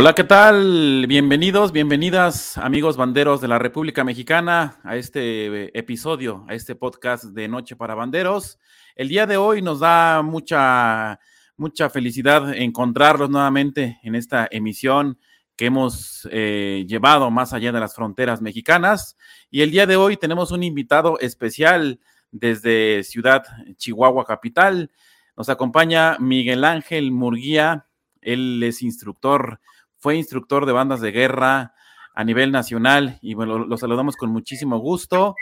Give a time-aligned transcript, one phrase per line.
[0.00, 1.06] Hola, ¿qué tal?
[1.08, 7.48] Bienvenidos, bienvenidas amigos banderos de la República Mexicana a este episodio, a este podcast de
[7.48, 8.60] Noche para Banderos.
[8.94, 11.18] El día de hoy nos da mucha,
[11.56, 15.18] mucha felicidad encontrarlos nuevamente en esta emisión
[15.56, 19.16] que hemos eh, llevado más allá de las fronteras mexicanas.
[19.50, 21.98] Y el día de hoy tenemos un invitado especial
[22.30, 23.42] desde Ciudad
[23.74, 24.92] Chihuahua Capital.
[25.36, 27.86] Nos acompaña Miguel Ángel Murguía.
[28.20, 29.58] Él es instructor
[29.98, 31.74] fue instructor de bandas de guerra
[32.14, 35.36] a nivel nacional y bueno, lo, saludamos con muchísimo gusto.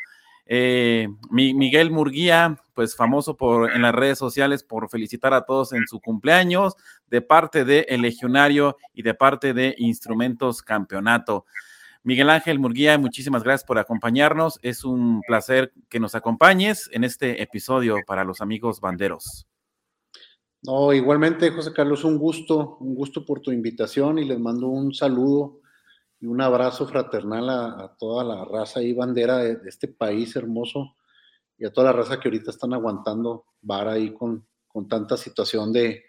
[0.44, 5.86] Eh, Miguel Murguía, pues famoso por, en las redes sociales por felicitar a todos en
[5.88, 6.76] su cumpleaños,
[7.08, 11.46] de parte de El Legionario y de parte de Instrumentos Campeonato.
[12.02, 14.60] Miguel Ángel Murguía, muchísimas gracias por acompañarnos.
[14.62, 19.48] Es un placer que nos acompañes en este episodio para los amigos banderos.
[20.62, 24.94] No, igualmente, José Carlos, un gusto, un gusto por tu invitación y les mando un
[24.94, 25.60] saludo
[26.20, 30.96] y un abrazo fraternal a, toda la raza y bandera de, este país hermoso
[31.58, 35.72] y a toda la raza que ahorita están aguantando vara ahí con, con tanta situación
[35.72, 36.04] de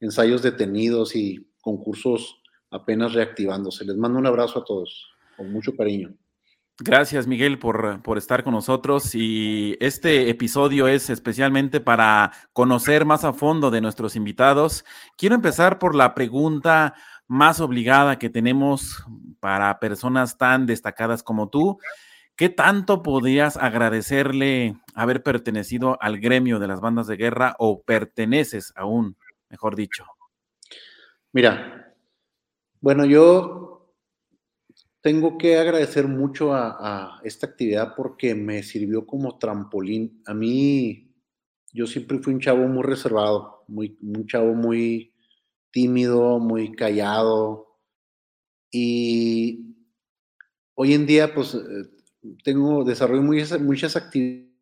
[0.00, 3.84] ensayos detenidos y concursos apenas reactivándose.
[3.84, 6.14] Les mando un abrazo a todos, con mucho cariño.
[6.78, 9.14] Gracias, Miguel, por, por, estar con nosotros.
[9.14, 14.84] Y este episodio es especialmente para conocer más a fondo de nuestros invitados.
[15.16, 16.94] Quiero empezar por la pregunta
[17.28, 19.04] más obligada que tenemos
[19.40, 21.78] para personas tan destacadas como tú.
[22.36, 28.72] ¿Qué tanto podrías agradecerle haber pertenecido al gremio de las bandas de guerra o perteneces
[28.76, 29.16] aún,
[29.48, 30.04] mejor dicho?
[31.32, 31.94] Mira,
[32.80, 33.71] bueno, yo
[35.02, 40.22] tengo que agradecer mucho a, esta actividad porque me sirvió como trampolín.
[40.26, 41.12] A mí,
[41.72, 45.12] yo siempre fui un chavo muy reservado, muy, un chavo muy
[45.72, 47.80] tímido, muy callado.
[48.70, 49.74] Y
[50.74, 51.58] hoy en día, pues, eh,
[52.44, 54.52] tengo, desarrollo muchas, muchas actividades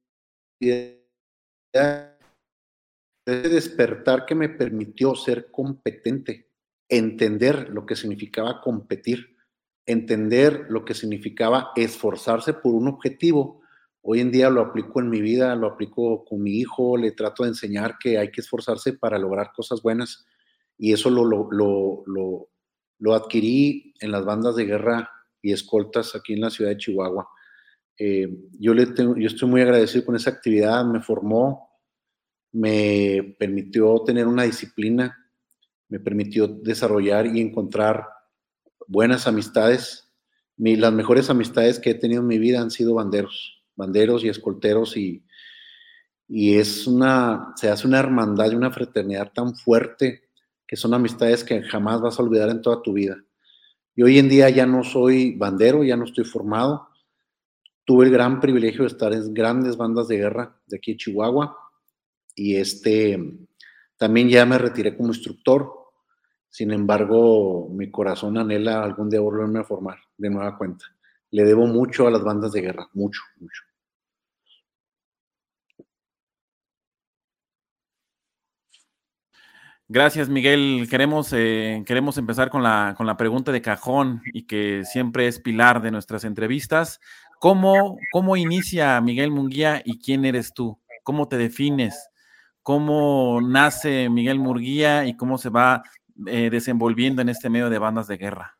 [3.27, 6.49] de despertar que me permitió ser competente,
[6.89, 9.30] entender lo que significaba competir
[9.91, 13.61] entender lo que significaba esforzarse por un objetivo.
[14.03, 17.43] Hoy en día lo aplico en mi vida, lo aplico con mi hijo, le trato
[17.43, 20.27] de enseñar que hay que esforzarse para lograr cosas buenas
[20.78, 25.11] y eso lo, lo, lo, adquirí en las bandas de guerra
[25.43, 27.28] y escoltas aquí en la ciudad de Chihuahua.
[27.99, 28.28] Eh,
[28.59, 31.69] yo, le tengo, yo estoy muy agradecido con esa actividad, me formó,
[32.53, 35.15] me permitió tener una disciplina,
[35.89, 38.07] me permitió desarrollar y encontrar
[38.91, 40.11] buenas amistades.
[40.56, 44.97] las mejores amistades que he tenido en mi vida han sido banderos, banderos y escolteros
[44.97, 45.25] y,
[46.27, 50.28] y es una, se hace una hermandad y una fraternidad tan fuerte
[50.67, 53.17] que son amistades que jamás vas a olvidar en toda tu vida.
[53.95, 56.89] Y hoy en día ya no soy bandero, ya no estoy formado.
[57.84, 61.57] Tuve el gran privilegio de estar en grandes bandas de guerra de aquí en Chihuahua
[62.34, 63.19] y este
[63.97, 65.80] también ya me retiré como instructor
[66.50, 70.84] sin embargo, mi corazón anhela algún día volverme a formar de nueva cuenta.
[71.31, 73.62] Le debo mucho a las bandas de guerra, mucho, mucho.
[79.93, 80.87] Gracias, Miguel.
[80.89, 85.41] Queremos, eh, queremos empezar con la, con la pregunta de cajón y que siempre es
[85.41, 87.00] pilar de nuestras entrevistas.
[87.41, 90.81] ¿Cómo, ¿Cómo inicia Miguel Munguía y quién eres tú?
[91.05, 92.10] ¿Cómo te defines?
[92.62, 95.83] ¿Cómo nace Miguel Murguía y cómo se va
[96.27, 98.59] eh, desenvolviendo en este medio de bandas de guerra?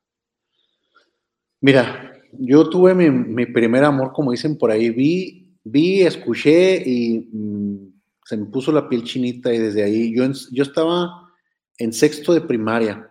[1.61, 7.93] Mira, yo tuve mi, primer amor, como dicen por ahí, vi, vi, escuché y mm,
[8.25, 11.31] se me puso la piel chinita y desde ahí yo, yo estaba
[11.79, 13.11] en sexto de primaria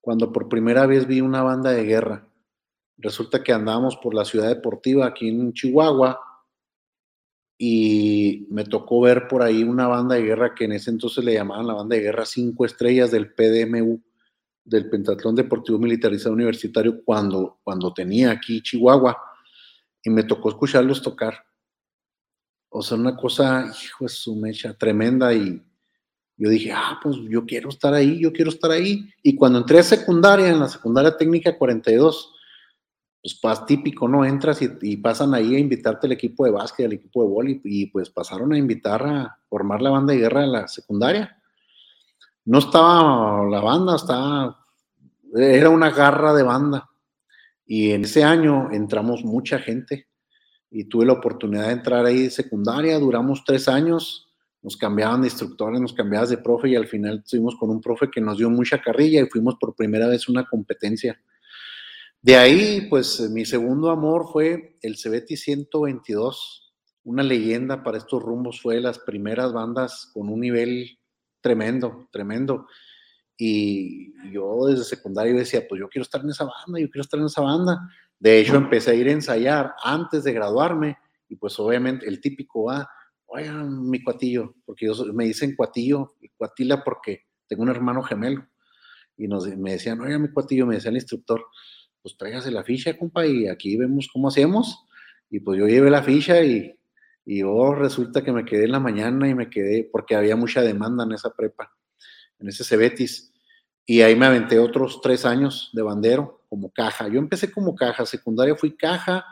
[0.00, 2.28] cuando por primera vez vi una banda de guerra.
[2.98, 6.20] Resulta que andábamos por la ciudad deportiva aquí en Chihuahua
[7.56, 11.34] y me tocó ver por ahí una banda de guerra que en ese entonces le
[11.34, 14.02] llamaban la banda de guerra cinco estrellas del PDMU,
[14.64, 19.16] del Pentatlón Deportivo Militarizado Universitario, cuando, cuando tenía aquí Chihuahua,
[20.02, 21.44] y me tocó escucharlos tocar.
[22.68, 25.62] O sea, una cosa, hijo de su mecha, tremenda, y
[26.36, 29.08] yo dije, ah, pues yo quiero estar ahí, yo quiero estar ahí.
[29.22, 32.33] Y cuando entré a secundaria, en la secundaria técnica 42,
[33.24, 34.22] pues pas típico, ¿no?
[34.22, 37.86] Entras y, pasan ahí a invitarte al equipo de básquet, al equipo de boli, y
[37.86, 41.34] pues pasaron a invitar a formar la banda de guerra de la secundaria.
[42.44, 44.62] No estaba la banda, estaba,
[45.34, 46.90] era una garra de banda.
[47.64, 50.06] Y en ese año entramos mucha gente
[50.70, 54.28] y tuve la oportunidad de entrar ahí de secundaria, duramos tres años,
[54.60, 58.10] nos cambiaban de instructores, nos cambiaban de profe y al final estuvimos con un profe
[58.10, 61.18] que nos dio mucha carrilla y fuimos por primera vez una competencia
[62.24, 66.72] de ahí, pues mi segundo amor fue el Cebeti 122,
[67.02, 70.98] una leyenda para estos rumbos, fue las primeras bandas con un nivel
[71.42, 72.66] tremendo, tremendo.
[73.36, 77.20] Y yo desde secundario decía, pues yo quiero estar en esa banda, yo quiero estar
[77.20, 77.78] en esa banda.
[78.18, 80.96] De hecho, empecé a ir a ensayar antes de graduarme
[81.28, 82.88] y pues obviamente el típico, ah,
[83.26, 88.46] oye, mi cuatillo, porque me dicen cuatillo cuatila porque tengo un hermano gemelo.
[89.14, 91.44] Y nos, me decían, oye, mi cuatillo, me decía el instructor,
[92.04, 94.84] pues tráigase la ficha, compa, y aquí vemos cómo hacemos.
[95.30, 96.78] Y pues yo llevé la ficha y,
[97.24, 100.60] y oh, resulta que me quedé en la mañana y me quedé, porque había mucha
[100.60, 101.72] demanda en esa prepa,
[102.38, 103.32] en ese Cebetis.
[103.86, 107.08] Y ahí me aventé otros tres años de bandero como caja.
[107.08, 109.24] Yo empecé como caja, secundaria fui caja,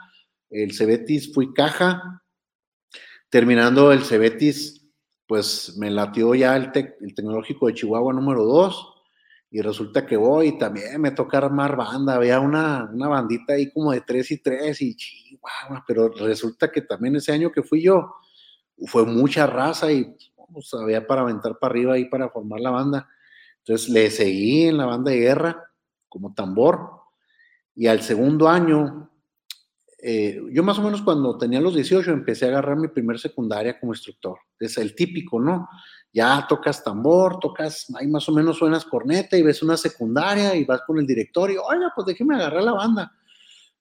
[0.48, 2.22] el Cebetis fui caja.
[3.28, 4.88] Terminando el Cebetis,
[5.26, 6.72] pues me latió ya el,
[7.02, 8.91] el tecnológico de Chihuahua número dos
[9.54, 13.70] y resulta que voy y también me toca armar banda, había una, una bandita ahí
[13.70, 17.82] como de tres y tres y chihuahua, pero resulta que también ese año que fui
[17.82, 18.14] yo,
[18.86, 20.16] fue mucha raza y
[20.50, 23.08] pues, había para aventar para arriba ahí para formar la banda.
[23.58, 25.62] Entonces le seguí en la banda de guerra
[26.08, 27.02] como tambor
[27.74, 29.10] y al segundo año,
[30.02, 33.78] eh, yo más o menos cuando tenía los 18 empecé a agarrar mi primer secundaria
[33.78, 34.38] como instructor.
[34.58, 35.68] Es el típico, ¿no?
[36.12, 40.64] Ya tocas tambor, tocas, ahí más o menos suenas corneta y ves una secundaria y
[40.64, 43.12] vas con el directorio, oiga, pues déjeme agarrar la banda.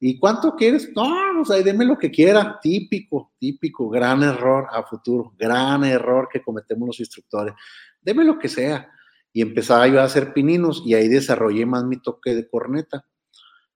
[0.03, 0.89] ¿Y cuánto quieres?
[0.95, 2.59] No, pues ahí deme lo que quiera.
[2.59, 7.53] Típico, típico, gran error a futuro, gran error que cometemos los instructores.
[8.01, 8.89] Deme lo que sea.
[9.31, 13.05] Y empezaba yo a hacer pininos y ahí desarrollé más mi toque de corneta.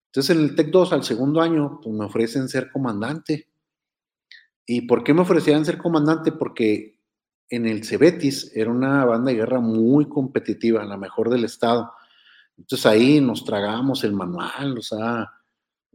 [0.08, 3.48] Entonces en el TEC 2, al segundo año, pues me ofrecen ser comandante.
[4.66, 6.32] ¿Y por qué me ofrecían ser comandante?
[6.32, 6.95] Porque
[7.50, 11.92] en el Cebetis era una banda de guerra muy competitiva, la mejor del estado.
[12.58, 15.32] Entonces ahí nos tragábamos el manual, o sea,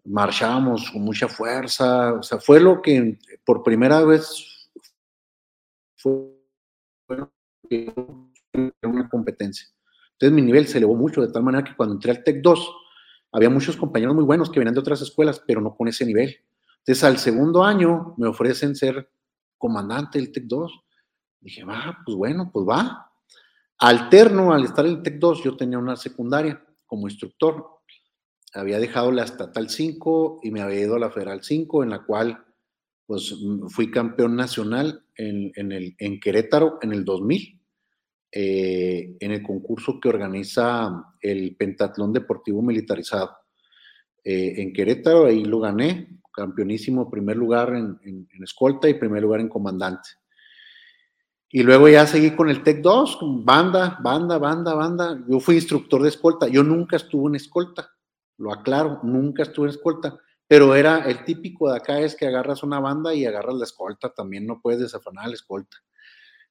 [0.05, 4.71] marchábamos con mucha fuerza, o sea, fue lo que por primera vez
[5.97, 6.31] fue
[8.83, 9.69] una competencia.
[10.13, 12.77] Entonces mi nivel se elevó mucho, de tal manera que cuando entré al TEC 2,
[13.33, 16.37] había muchos compañeros muy buenos que venían de otras escuelas, pero no con ese nivel.
[16.79, 19.11] Entonces al segundo año me ofrecen ser
[19.57, 20.85] comandante del TEC 2
[21.41, 23.11] Dije, va, pues bueno, pues va.
[23.79, 27.67] Alterno, al estar en el TEC 2, yo tenía una secundaria como instructor.
[28.53, 32.05] Había dejado la estatal 5 y me había ido a la federal 5, en la
[32.05, 32.45] cual
[33.07, 33.35] pues
[33.69, 37.61] fui campeón nacional en, el, en Querétaro en el 2000,
[38.33, 43.31] eh, en el concurso que organiza el Pentatlón Deportivo Militarizado.
[44.23, 49.41] Eh, en Querétaro, ahí lo gané, campeonísimo, primer lugar en, en escolta y primer lugar
[49.41, 50.20] en comandante.
[51.53, 55.21] Y luego ya seguí con el Tec 2, con banda, banda, banda, banda.
[55.29, 56.47] Yo fui instructor de escolta.
[56.47, 57.91] Yo nunca estuve en escolta,
[58.39, 60.17] lo aclaro, nunca estuve en escolta.
[60.47, 64.11] Pero era el típico de acá es que agarras una banda y agarras la escolta.
[64.11, 65.77] También no puedes desafanar la escolta.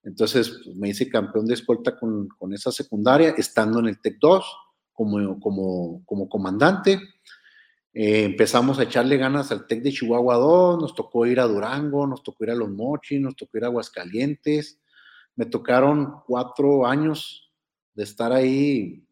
[0.03, 4.17] Entonces pues, me hice campeón de escolta con, con, esa secundaria, estando en el Tec
[4.19, 4.45] 2
[4.91, 6.99] como, como, como comandante.
[7.93, 12.05] Eh, empezamos a echarle ganas al TEC de Chihuahua 2, nos tocó ir a Durango,
[12.05, 14.78] nos tocó ir a Los Mochis, nos tocó ir a Aguascalientes,
[15.39, 17.49] me tocaron cuatro años
[17.93, 19.07] de estar ahí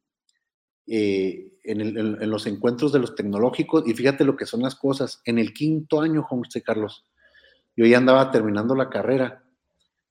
[0.85, 5.21] eh, en, los encuentros de los tecnológicos y fíjate lo que son las cosas.
[5.23, 7.05] En el quinto año, José Carlos,
[7.77, 9.41] yo ya andaba terminando la carrera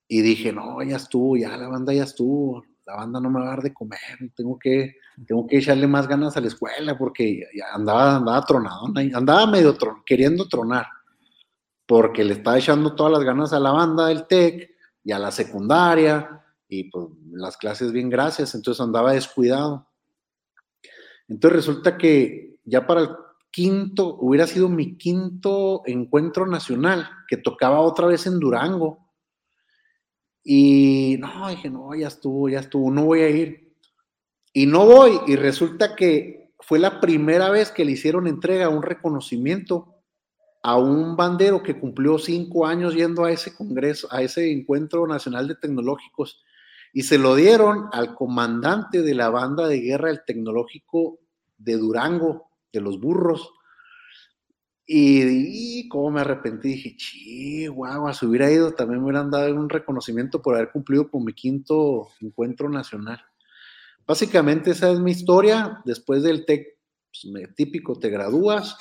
[0.08, 3.48] y dije, no, ya estuvo, ya la banda ya estuvo, la banda no me va
[3.48, 4.00] a dar de comer,
[4.34, 4.94] tengo que,
[5.26, 7.42] tengo que echarle más ganas a la escuela porque
[7.74, 10.86] andaba, andaba tronado, andaba medio queriendo tronar
[11.84, 14.75] porque le estaba echando todas las ganas a la banda del TEC
[15.06, 19.88] y a la secundaria, y pues las clases bien gracias, entonces andaba descuidado.
[21.28, 23.10] Entonces resulta que ya para el
[23.52, 29.08] quinto, hubiera sido mi quinto encuentro nacional, que tocaba otra vez en Durango.
[30.42, 33.76] Y no, dije, no, ya estuvo, ya estuvo, no voy a ir.
[34.52, 38.82] Y no voy, y resulta que fue la primera vez que le hicieron entrega, un
[38.82, 39.95] reconocimiento
[40.66, 45.46] a un bandero que cumplió cinco años yendo a ese congreso, a ese encuentro nacional
[45.46, 46.42] de tecnológicos,
[46.92, 51.20] y se lo dieron al comandante de la banda de guerra del tecnológico
[51.56, 53.52] de Durango, de los burros.
[54.84, 60.42] Y, como me arrepentí, dije, chihuahua, si hubiera ido, también me hubieran dado un reconocimiento
[60.42, 63.20] por haber cumplido con mi quinto encuentro nacional.
[64.04, 65.80] Básicamente esa es mi historia.
[65.84, 66.76] Después del TEC,
[67.22, 68.76] pues, típico, te gradúas.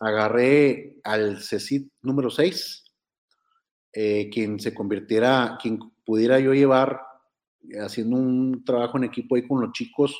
[0.00, 2.84] Agarré al CECIT número 6,
[3.92, 7.00] eh, quien se convirtiera, quien pudiera yo llevar,
[7.80, 10.16] haciendo un trabajo en equipo ahí con los chicos,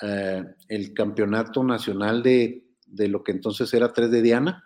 [0.00, 4.64] eh, el campeonato nacional de, de lo que entonces era 3 de Diana,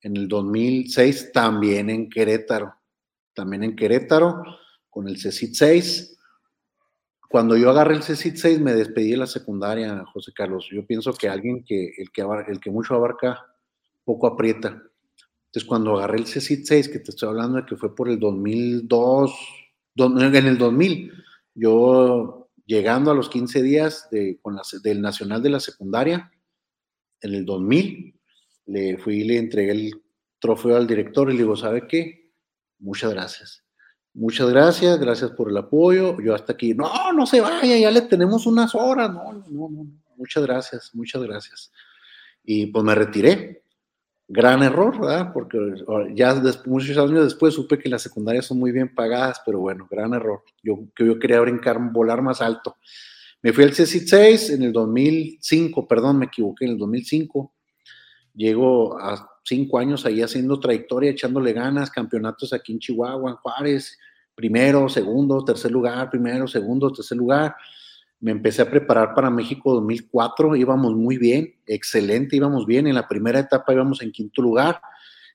[0.00, 2.72] en el 2006, también en Querétaro,
[3.34, 4.42] también en Querétaro,
[4.88, 6.18] con el CECIT 6
[7.28, 10.66] cuando yo agarré el CCIT 6 me despedí de la secundaria, José Carlos.
[10.72, 13.44] Yo pienso que alguien que, el que mucho abarca,
[14.08, 14.68] poco aprieta.
[14.68, 18.18] Entonces, cuando agarré el CCIT 6, que te estoy hablando de que fue por el
[18.18, 19.34] 2002,
[19.96, 21.12] en el 2000,
[21.54, 26.32] yo llegando a los 15 días de, con del Nacional de la Secundaria,
[27.20, 28.18] en el 2000,
[28.64, 30.02] le fui y le entregué el
[30.38, 32.32] trofeo al director y le digo, ¿sabe qué?
[32.78, 33.62] Muchas gracias
[34.14, 36.18] Muchas gracias, gracias por el apoyo.
[36.20, 39.12] Yo hasta aquí, no, no se vaya, ya le tenemos unas horas.
[39.12, 39.86] No, no, no,
[40.16, 41.70] muchas gracias, muchas gracias.
[42.42, 43.67] Y pues me retiré.
[44.30, 45.32] Gran error, ¿verdad?
[45.32, 45.58] Porque
[46.14, 46.34] ya
[46.66, 50.42] muchos años después supe que las secundarias son muy bien pagadas, pero bueno, gran error.
[50.62, 52.76] Yo, yo quería brincar, volar más alto.
[53.40, 57.54] Me fui al CCIT 6 en el 2005, perdón, me equivoqué, en el 2005.
[58.34, 63.98] Llego a cinco años ahí haciendo trayectoria, echándole ganas, campeonatos aquí en Chihuahua, Juárez,
[64.34, 67.56] primero, segundo, tercer lugar, primero, segundo, tercer lugar.
[68.20, 72.86] Me empecé a preparar para México 2004, íbamos muy bien, excelente, íbamos bien.
[72.86, 74.80] En la primera etapa íbamos en quinto lugar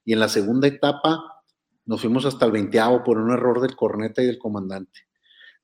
[0.04, 1.44] y en la segunda etapa
[1.86, 5.02] nos fuimos hasta el veinteavo por un error del corneta y del comandante.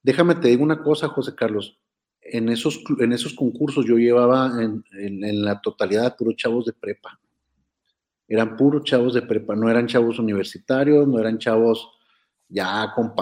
[0.02, 1.80] Déjame te digo una cosa, José Carlos.
[2.22, 7.20] En esos, en esos concursos yo llevaba en, en la totalidad puros chavos de prepa
[8.30, 11.99] eran puros chavos de prepa, no eran chavos universitarios, no eran chavos
[12.50, 13.14] ya con,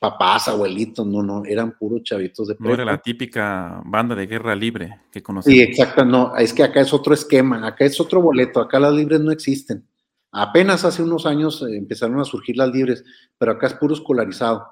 [0.00, 2.68] papás, abuelitos, no, no, eran puros chavitos de prepa.
[2.68, 5.56] No era la típica banda de guerra libre que conocemos.
[5.56, 8.94] Sí, exacto, no, es que acá es otro esquema, acá es otro boleto, acá las
[8.94, 9.84] libres no existen.
[10.30, 13.04] Apenas hace unos años eh, empezaron a surgir las libres,
[13.36, 14.64] pero acá es puro escolarizado.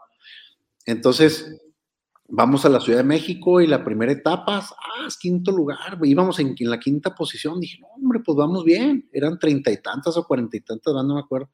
[0.86, 1.60] Entonces,
[2.28, 6.38] vamos a la Ciudad de México y la primera etapa, ah, es quinto lugar, íbamos
[6.38, 10.16] en, en, la quinta posición, dije, no, hombre, pues vamos bien, eran treinta y tantas
[10.16, 11.50] o cuarenta y tantas, no me acuerdo.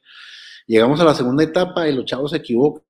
[0.67, 2.83] Llegamos a la segunda etapa y los chavos se equivocan.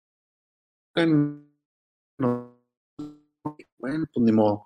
[3.79, 4.65] bueno, pues ni modo,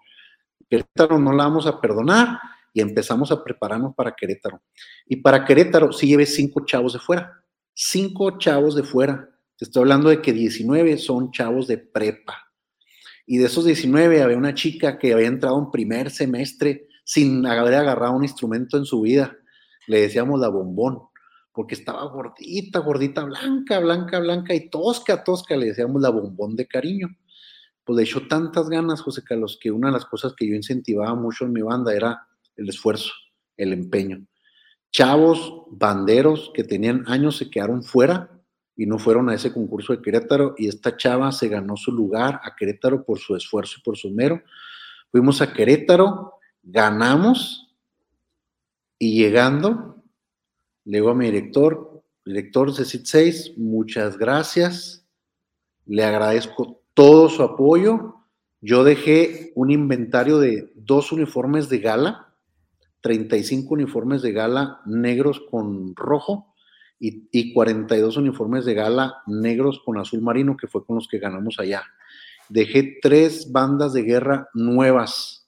[0.69, 2.39] Querétaro no la vamos a perdonar
[2.73, 4.63] y empezamos a prepararnos para Querétaro.
[5.07, 9.29] Y para Querétaro sí llevé cinco chavos de fuera, cinco chavos de fuera.
[9.57, 12.51] Te estoy hablando de que 19 son chavos de prepa
[13.33, 17.75] y de esos 19 había una chica que había entrado en primer semestre sin haber
[17.75, 19.37] agarrado un instrumento en su vida.
[19.87, 20.99] Le decíamos la bombón,
[21.61, 26.67] porque estaba gordita, gordita, blanca, blanca, blanca y tosca, tosca, le decíamos la bombón de
[26.67, 27.09] cariño.
[27.85, 31.15] Pues le echó tantas ganas, José Carlos, que una de las cosas que yo incentivaba
[31.15, 32.27] mucho en mi banda era
[32.57, 33.13] el esfuerzo,
[33.59, 34.25] el empeño.
[34.91, 38.41] Chavos, banderos que tenían años se quedaron fuera
[38.75, 42.41] y no fueron a ese concurso de Querétaro y esta chava se ganó su lugar
[42.43, 44.41] a Querétaro por su esfuerzo y por su mero.
[45.11, 47.77] Fuimos a Querétaro, ganamos
[48.99, 50.00] y llegando,
[50.85, 55.07] le digo a mi director, director de CIT 6, muchas gracias,
[55.87, 58.17] le agradezco todo su apoyo.
[58.61, 62.35] Yo dejé un inventario de dos uniformes de gala,
[63.01, 66.55] 35 uniformes de gala negros con rojo
[66.99, 71.59] y, 42 uniformes de gala negros con azul marino, que fue con los que ganamos
[71.59, 71.83] allá.
[72.51, 75.40] Dejé tres bandas de guerra nuevas.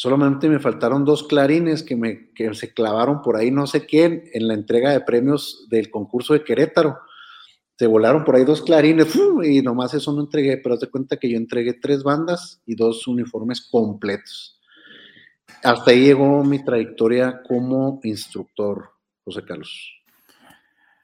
[0.00, 4.22] Solamente me faltaron dos clarines que, me, que se clavaron por ahí, no sé quién,
[4.32, 6.98] en la entrega de premios del concurso de Querétaro.
[7.76, 9.12] Se volaron por ahí dos clarines
[9.42, 13.08] y nomás eso no entregué, pero te cuenta que yo entregué tres bandas y dos
[13.08, 14.60] uniformes completos.
[15.64, 18.90] Hasta ahí llegó mi trayectoria como instructor,
[19.24, 19.97] José Carlos.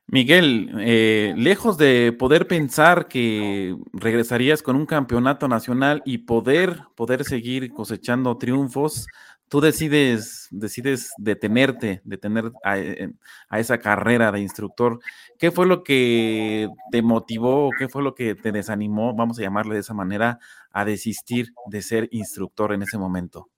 [0.06, 7.25] Miguel, eh, lejos de poder pensar que regresarías con un campeonato nacional y poder, poder
[7.25, 9.06] seguir cosechando triunfos,
[9.49, 13.12] tú decides, decides detenerte, detener a, eh,
[13.49, 15.00] a, esa carrera de instructor.
[15.38, 19.75] ¿Qué fue lo que te motivó, qué fue lo que te desanimó, vamos a llamarle
[19.75, 20.38] de esa manera,
[20.70, 23.49] a desistir de ser instructor en ese momento?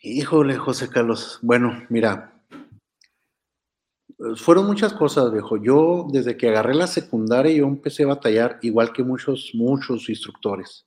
[0.00, 1.38] Híjole, José Carlos.
[1.42, 2.35] Bueno, mira,
[4.36, 5.56] fueron muchas cosas, viejo.
[5.56, 10.86] Yo, desde que agarré la secundaria, yo empecé a batallar, igual que muchos, muchos instructores.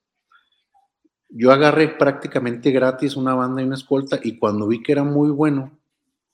[1.29, 5.29] Yo agarré prácticamente gratis una banda y una escolta, y cuando vi que era muy
[5.29, 5.79] bueno,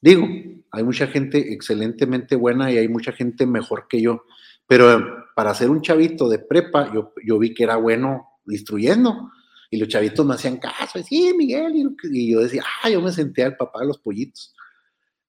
[0.05, 0.27] Digo,
[0.71, 4.23] hay mucha gente excelentemente buena y hay mucha gente mejor que yo,
[4.67, 9.31] pero para ser un chavito de prepa, yo, yo vi que era bueno instruyendo.
[9.71, 13.47] Y los chavitos me hacían caso, sí, Miguel, y yo decía, ah, yo me sentía
[13.47, 14.54] el papá de los pollitos.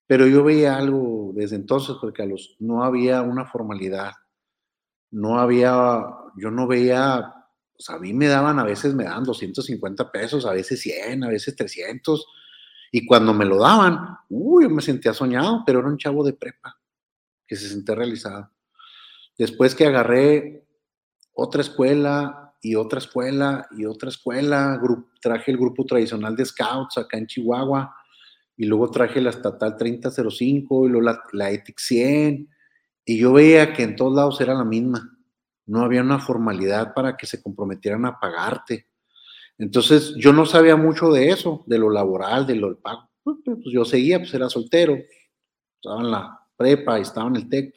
[0.07, 4.13] Pero yo veía algo desde entonces, porque a los, no había una formalidad,
[5.11, 6.05] no había,
[6.37, 7.35] yo no veía,
[7.77, 11.29] pues a mí me daban, a veces me daban 250 pesos, a veces 100, a
[11.29, 12.27] veces 300,
[12.93, 16.35] y cuando me lo daban, uy, yo me sentía soñado, pero era un chavo de
[16.35, 16.79] prepa
[17.47, 18.51] que se sentía realizado.
[19.37, 20.67] Después que agarré
[21.33, 24.81] otra escuela y otra escuela y otra escuela,
[25.21, 27.95] traje el grupo tradicional de Scouts acá en Chihuahua
[28.57, 32.49] y luego traje la estatal 3005 y luego la, la ETIC 100
[33.05, 35.17] y yo veía que en todos lados era la misma.
[35.67, 38.89] No había una formalidad para que se comprometieran a pagarte.
[39.59, 43.09] Entonces yo no sabía mucho de eso, de lo laboral, de lo del pago.
[43.23, 44.97] Pues, pues yo seguía, pues era soltero,
[45.77, 47.75] estaba en la prepa estaba en el TEC.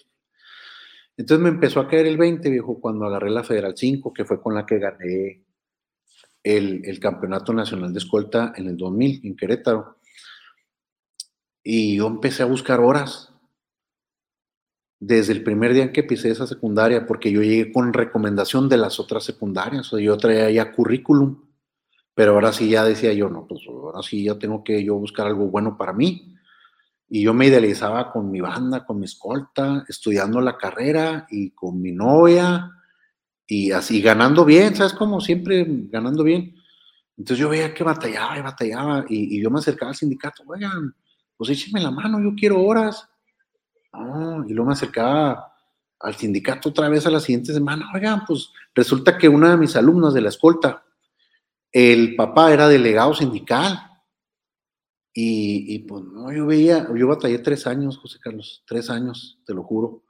[1.18, 4.42] Entonces me empezó a caer el 20, viejo, cuando agarré la Federal 5, que fue
[4.42, 5.44] con la que gané
[6.44, 9.99] el, el Campeonato Nacional de Escolta en el 2000 en Querétaro.
[11.72, 13.32] Y yo empecé a buscar horas
[15.00, 18.78] desde el primer día en que pisé esa secundaria, porque yo llegué con recomendación de
[18.78, 21.44] las otras secundarias, o sea, yo traía ya currículum,
[22.16, 25.28] pero ahora sí ya decía yo, no, pues ahora sí ya tengo que yo buscar
[25.28, 26.34] algo bueno para mí.
[27.08, 31.80] Y yo me idealizaba con mi banda, con mi escolta, estudiando la carrera y con
[31.80, 32.72] mi novia
[33.46, 34.94] y así ganando bien, ¿sabes?
[34.94, 36.56] Como siempre ganando bien.
[37.16, 40.96] Entonces yo veía que batallaba y batallaba y, yo me acercaba al sindicato, oigan,
[41.40, 43.08] pues échenme la mano, yo quiero horas.
[44.46, 45.54] y luego me acercaba
[46.02, 49.78] al sindicato otra vez a la siguiente semana, oigan, pues resulta que una de mis
[49.78, 50.84] alumnas de la escolta,
[51.72, 53.80] el papá era delegado sindical
[55.14, 59.64] y, pues no, yo veía, yo batallé tres años, José Carlos, tres años, te lo
[59.64, 60.04] juro,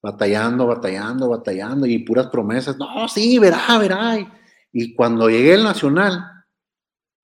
[0.00, 2.76] batallando, batallando, batallando y puras promesas.
[2.78, 4.18] No, sí, verá, verá.
[4.72, 6.24] Y, cuando llegué al nacional,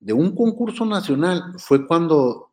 [0.00, 2.45] de un concurso nacional, fue cuando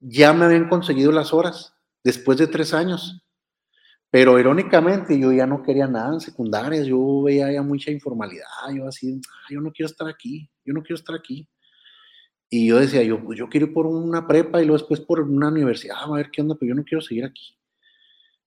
[0.00, 3.22] ya me habían conseguido las horas, después de tres años.
[4.10, 8.88] Pero irónicamente yo ya no quería nada en secundarias, yo veía ya mucha informalidad, yo
[8.88, 11.48] así, yo no quiero estar aquí, yo no quiero estar aquí.
[12.48, 15.48] Y yo decía, yo, yo quiero ir por una prepa y luego después por una
[15.48, 17.56] universidad, a ver qué onda, pero yo no quiero seguir aquí.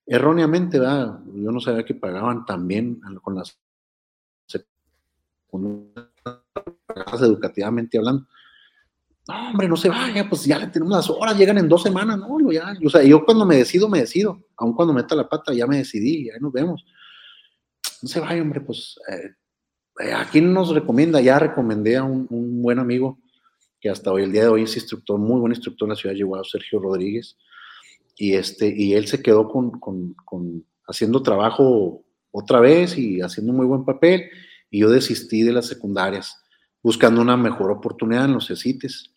[0.06, 1.20] Erróneamente, ¿verdad?
[1.34, 3.58] Yo no sabía que pagaban también con las
[7.22, 8.26] educativamente hablando.
[9.26, 12.18] No, hombre, no se vaya, pues ya le tenemos las horas, llegan en dos semanas,
[12.18, 15.54] no, ya, o sea, yo cuando me decido, me decido, aun cuando meta la pata,
[15.54, 16.84] ya me decidí, ya nos vemos.
[18.02, 19.30] No se vaya, hombre, pues, eh,
[20.00, 21.22] eh, ¿a quién nos recomienda?
[21.22, 23.18] Ya recomendé a un, un buen amigo,
[23.80, 26.12] que hasta hoy, el día de hoy es instructor, muy buen instructor en la ciudad
[26.12, 27.38] de Chihuahua, Sergio Rodríguez,
[28.16, 33.54] y, este, y él se quedó con, con, con, haciendo trabajo otra vez y haciendo
[33.54, 34.28] muy buen papel,
[34.70, 36.42] y yo desistí de las secundarias,
[36.82, 39.13] buscando una mejor oportunidad en los CECITES.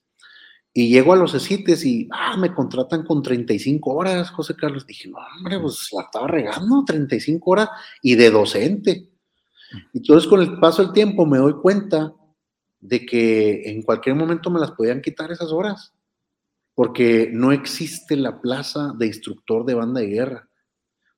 [0.73, 4.85] Y llego a los CECITES y, ah, me contratan con 35 horas, José Carlos.
[4.85, 7.69] Dije, no, hombre, pues la estaba regando, 35 horas
[8.01, 9.09] y de docente.
[9.93, 12.13] Entonces, con el paso del tiempo me doy cuenta
[12.79, 15.93] de que en cualquier momento me las podían quitar esas horas,
[16.75, 20.49] porque no existe la plaza de instructor de banda de guerra.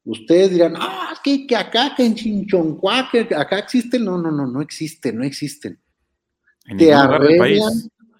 [0.05, 4.05] Ustedes dirán, ah, que, que acá, que en Chinchoncuá, que acá existen.
[4.05, 5.79] No, no, no, no existen, no existen.
[6.77, 7.73] te arreglan,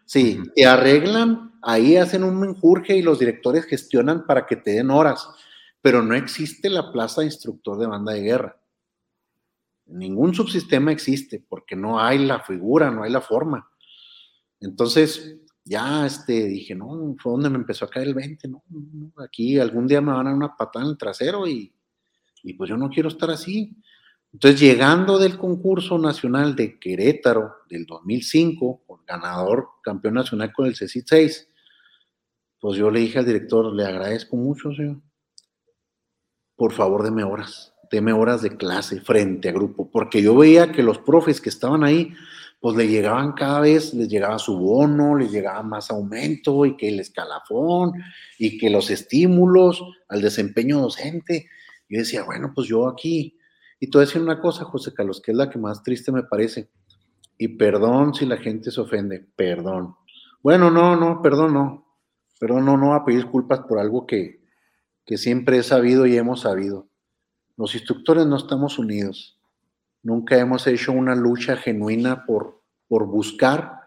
[0.10, 4.90] sí, te arreglan, ahí hacen un menjurje y los directores gestionan para que te den
[4.90, 5.30] horas,
[5.82, 8.60] pero no existe la plaza de instructor de banda de guerra.
[9.86, 13.70] Ningún subsistema existe porque no hay la figura, no hay la forma.
[14.60, 18.64] Entonces, ya este, dije, no, fue donde me empezó a caer el 20, no,
[19.18, 21.72] aquí algún día me van a dar una patada en el trasero y,
[22.42, 23.78] y pues yo no quiero estar así.
[24.32, 30.76] Entonces, llegando del concurso nacional de Querétaro del 2005, con ganador, campeón nacional con el
[30.76, 31.50] CECIT 6,
[32.60, 35.02] pues yo le dije al director, le agradezco mucho, señor.
[36.56, 40.84] Por favor, deme horas deme horas de clase frente a grupo, porque yo veía que
[40.84, 42.14] los profes que estaban ahí,
[42.60, 46.90] pues le llegaban cada vez, les llegaba su bono, les llegaba más aumento y que
[46.90, 47.94] el escalafón
[48.38, 51.48] y que los estímulos al desempeño docente.
[51.88, 53.39] Yo decía, bueno, pues yo aquí.
[53.80, 56.12] Y te voy a decir una cosa, José Carlos, que es la que más triste
[56.12, 56.70] me parece.
[57.38, 59.96] Y perdón si la gente se ofende, perdón.
[60.44, 61.86] Bueno, no, no, perdón, no.
[62.40, 64.42] Perdón, no, no a pedir disculpas por algo que,
[65.06, 66.90] que siempre he sabido y hemos sabido.
[67.58, 69.40] Los instructores no estamos unidos.
[70.02, 73.80] Nunca hemos hecho una lucha genuina por, por buscar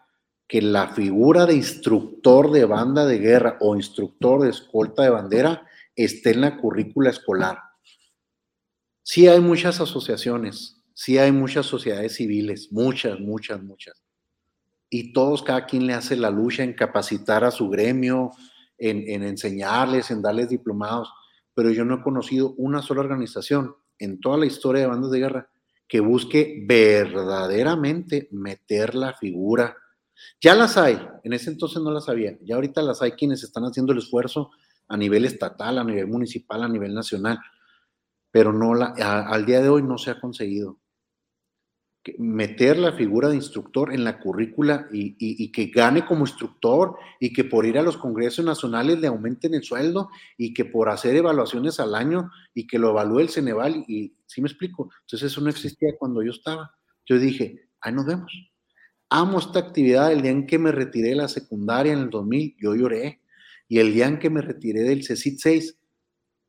[0.46, 5.66] que la figura de instructor de banda de guerra o instructor de escolta de bandera
[5.96, 7.58] esté en la currícula escolar.
[9.02, 14.02] Sí hay muchas asociaciones, sí hay muchas sociedades civiles, muchas, muchas, muchas.
[14.88, 18.30] Y todos, cada quien le hace la lucha en capacitar a su gremio,
[18.78, 21.12] en, en enseñarles, en darles diplomados,
[21.54, 25.18] pero yo no he conocido una sola organización en toda la historia de bandas de
[25.18, 25.50] guerra
[25.86, 29.76] que busque verdaderamente meter la figura
[30.40, 33.64] ya las hay, en ese entonces no las había, ya ahorita las hay quienes están
[33.64, 34.50] haciendo el esfuerzo
[34.88, 37.38] a nivel estatal, a nivel municipal, a nivel nacional,
[38.32, 40.80] pero no la, al día de hoy no se ha conseguido
[42.18, 47.44] meter la figura de instructor en la currícula y, que gane como instructor y que
[47.44, 51.78] por ir a los congresos nacionales le aumenten el sueldo y que por hacer evaluaciones
[51.78, 54.90] al año y que lo evalúe el Ceneval y, ¿sí me explico?
[55.02, 56.74] Entonces eso no existía cuando yo estaba.
[57.06, 58.32] Yo dije, ahí nos vemos
[59.12, 60.10] amo esta actividad.
[60.10, 63.20] El día en que me retiré de la secundaria en el 2000, yo lloré.
[63.68, 65.78] Y el día en que me retiré del CECIT 6,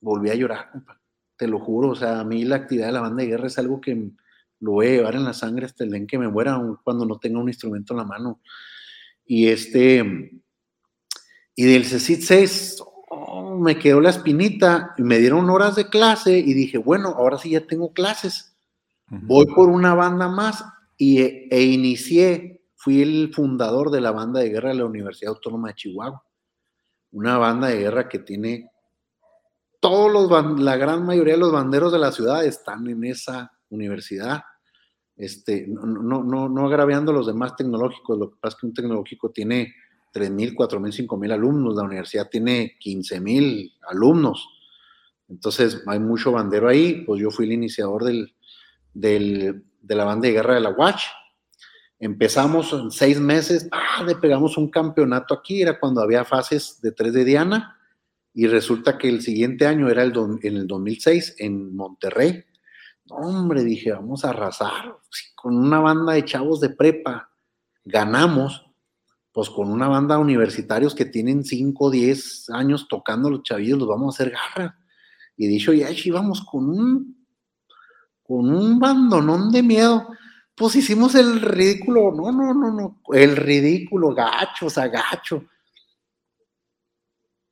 [0.02, 1.03] volví a llorar, compa.
[1.38, 1.90] Te lo juro.
[1.90, 4.12] O sea, a mí la actividad de la banda de guerra es algo que
[4.60, 7.06] lo voy a llevar en la sangre hasta el día en que me muera, cuando
[7.06, 8.40] no tenga un instrumento en la mano.
[9.26, 10.42] Y este.
[11.56, 12.84] Y del CECIT 6,
[13.60, 14.94] me quedó la espinita.
[14.98, 18.56] Y me dieron horas de clase y dije, bueno, ahora sí ya tengo clases.
[19.10, 20.64] Voy por una banda más
[20.98, 25.70] y, e inicié, fui el fundador de la banda de guerra de la Universidad Autónoma
[25.70, 26.24] de Chihuahua,
[27.12, 28.72] una banda de guerra que tiene
[29.84, 34.42] todos los, la gran mayoría de los banderos de la ciudad están en esa universidad.
[35.18, 39.32] Este, no, no, no agraviando los demás tecnológicos, lo que pasa es que un tecnológico
[39.32, 39.74] tiene
[40.14, 44.48] 3.000, 4.000, 5.000 alumnos, la universidad tiene 15.000 alumnos.
[45.28, 48.34] Entonces hay mucho bandero ahí, pues yo fui el iniciador del,
[48.94, 51.04] del, de la banda de guerra de la Watch.
[52.00, 56.94] Empezamos en seis meses, ah, le pegamos un campeonato aquí, era cuando había fases de
[56.94, 57.78] tres de Diana,
[58.34, 62.44] y resulta que el siguiente año era el en el 2006 en Monterrey.
[63.10, 64.96] hombre, dije, vamos a arrasar
[65.36, 67.30] con una banda de chavos de prepa.
[67.86, 68.66] Ganamos,
[69.32, 73.78] pues con una banda de universitarios que tienen 5 o 10 años tocando los chavillos,
[73.78, 74.80] los vamos a hacer garra.
[75.38, 77.24] Y dicho ya, íbamos con un
[78.24, 80.08] con un bandonón de miedo,
[80.56, 85.46] pues hicimos el ridículo, no, no, no, no, el ridículo, gacho, o gacho.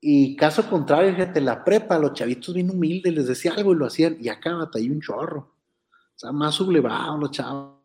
[0.02, 3.86] Y caso contrario, fíjate, la prepa, los chavitos bien humildes, les decía algo y lo
[3.86, 5.56] hacían, y acá batallé un chorro.
[6.16, 7.78] O sea, más sublevados los chavos.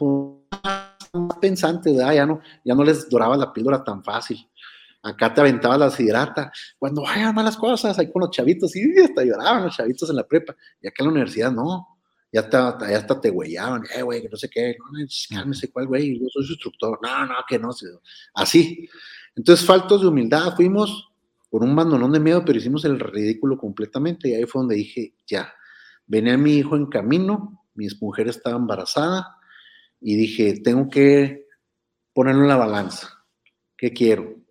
[0.00, 4.48] Más pensantes, Ya no, ya no les doraba la píldora tan fácil
[5.04, 9.22] acá te aventaba la siderata, cuando vayan malas cosas, ahí con los chavitos, y hasta
[9.22, 11.86] lloraban los chavitos en la prepa, y acá en la universidad no,
[12.32, 15.86] ya hasta, ya hasta te güeyaban, eh, güey, que no sé qué, no, cálmese, ¿cuál
[15.86, 16.18] güey?
[16.18, 17.70] Yo soy su instructor, no, no, que no,
[18.34, 18.88] así.
[19.36, 21.12] Entonces, faltos de humildad, fuimos
[21.50, 25.14] por un bandolón de miedo, pero hicimos el ridículo completamente, y ahí fue donde dije,
[25.26, 25.52] ya,
[26.06, 29.36] venía mi hijo en camino, mi mujer estaba embarazada,
[30.00, 31.46] y dije, tengo que
[32.12, 33.24] ponerlo en la balanza,
[33.76, 34.44] ¿qué quiero?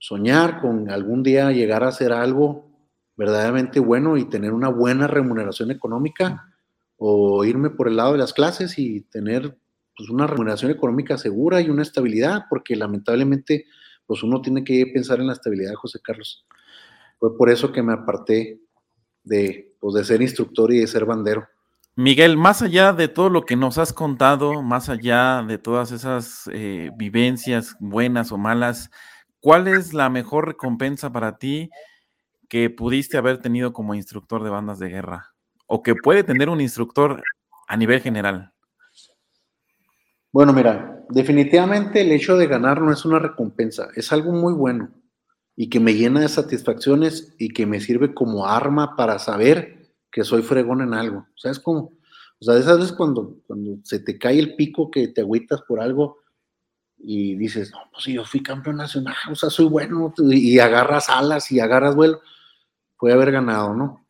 [0.00, 2.70] soñar con algún día llegar a hacer algo
[3.16, 6.54] verdaderamente bueno y tener una buena remuneración económica
[6.96, 9.58] o irme por el lado de las clases y tener
[9.94, 13.66] pues, una remuneración económica segura y una estabilidad, porque lamentablemente
[14.10, 16.44] pues uno tiene que pensar en la estabilidad, José Carlos.
[17.20, 18.58] Fue por eso que me aparté
[19.22, 21.46] de, pues, de ser instructor y de ser bandero.
[21.94, 26.50] Miguel, más allá de todo lo que nos has contado, más allá de todas esas
[26.52, 28.90] eh, vivencias buenas o malas,
[29.40, 31.70] ¿Cuál es la mejor recompensa para ti
[32.48, 35.34] que pudiste haber tenido como instructor de bandas de guerra?
[35.66, 37.22] O que puede tener un instructor
[37.66, 38.52] a nivel general.
[40.30, 44.90] Bueno, mira, definitivamente el hecho de ganar no es una recompensa, es algo muy bueno
[45.56, 50.24] y que me llena de satisfacciones y que me sirve como arma para saber que
[50.24, 51.18] soy fregón en algo.
[51.18, 51.92] O sea, es como,
[52.40, 55.80] o sea, esas veces cuando, cuando se te cae el pico que te agüitas por
[55.80, 56.18] algo
[56.96, 61.50] y dices, no, pues yo fui campeón nacional, o sea, soy bueno, y agarras alas
[61.50, 62.20] y agarras vuelo,
[62.98, 64.06] puede haber ganado, ¿no?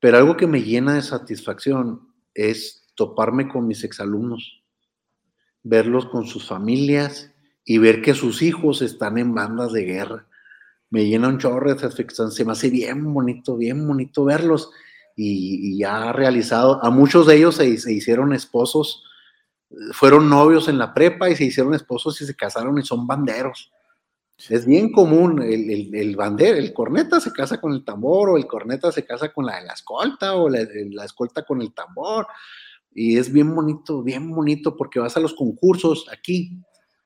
[0.00, 4.59] Pero algo que me llena de satisfacción es toparme con mis exalumnos,
[5.62, 7.30] verlos con sus familias
[7.64, 10.26] y ver que sus hijos están en bandas de guerra.
[10.90, 14.70] Me llena un chorro de satisfacción, se me hace bien bonito, bien bonito verlos.
[15.16, 19.04] Y, ya ha realizado, a muchos de ellos se, se hicieron esposos
[19.92, 23.72] fueron novios en la prepa y se hicieron esposos y se casaron y son banderos.
[24.48, 28.36] Es bien común, el, el, el bandero, el corneta se casa con el tambor, o
[28.38, 32.26] el corneta se casa con la, la escolta, o la, la, escolta con el tambor.
[32.92, 36.62] Y es bien bonito, bien bonito, porque vas a los concursos aquí,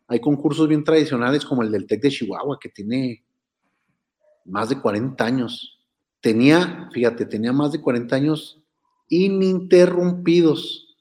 [0.07, 3.25] Hay concursos bien tradicionales como el del TEC de Chihuahua, que tiene
[4.44, 5.81] más de 40 años.
[6.20, 8.62] Tenía, fíjate, tenía más de 40 años
[9.09, 10.97] ininterrumpidos.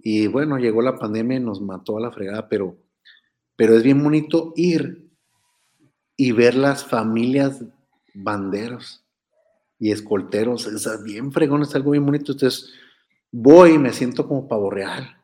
[0.00, 2.76] Y bueno, llegó la pandemia y nos mató a la fregada, pero,
[3.56, 5.10] pero es bien bonito ir
[6.16, 7.64] y ver las familias
[8.14, 9.04] banderos
[9.78, 10.66] y escolteros.
[10.66, 12.32] Es bien fregón, es algo bien bonito.
[12.32, 12.72] Entonces,
[13.32, 15.16] voy y me siento como pavo real,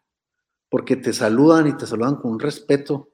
[0.69, 3.11] porque te saludan y te saludan con un respeto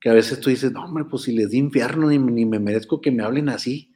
[0.00, 2.58] que a veces tú dices, no, hombre, pues si les di infierno, ni, ni me
[2.58, 3.94] merezco que me hablen así.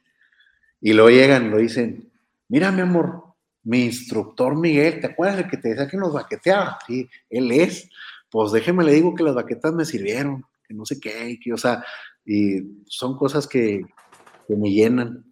[0.81, 2.11] Y luego llegan lo dicen,
[2.47, 6.79] mira, mi amor, mi instructor Miguel, ¿te acuerdas de que te decía que nos baqueteaba?
[6.87, 7.89] Sí, él es.
[8.31, 11.57] Pues déjeme le digo que las baquetas me sirvieron, que no sé qué, que, o
[11.57, 11.83] sea,
[12.25, 13.85] y son cosas que,
[14.47, 15.25] me llenan,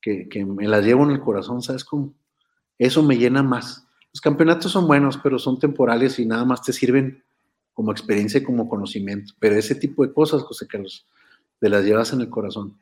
[0.00, 2.14] que, que, me las llevo en el corazón, ¿sabes cómo?
[2.78, 3.86] Eso me llena más.
[4.12, 7.24] Los campeonatos son buenos, pero son temporales y nada más te sirven
[7.72, 9.32] como experiencia y como conocimiento.
[9.38, 11.06] Pero ese tipo de cosas, José Carlos,
[11.58, 12.76] te las llevas en el corazón.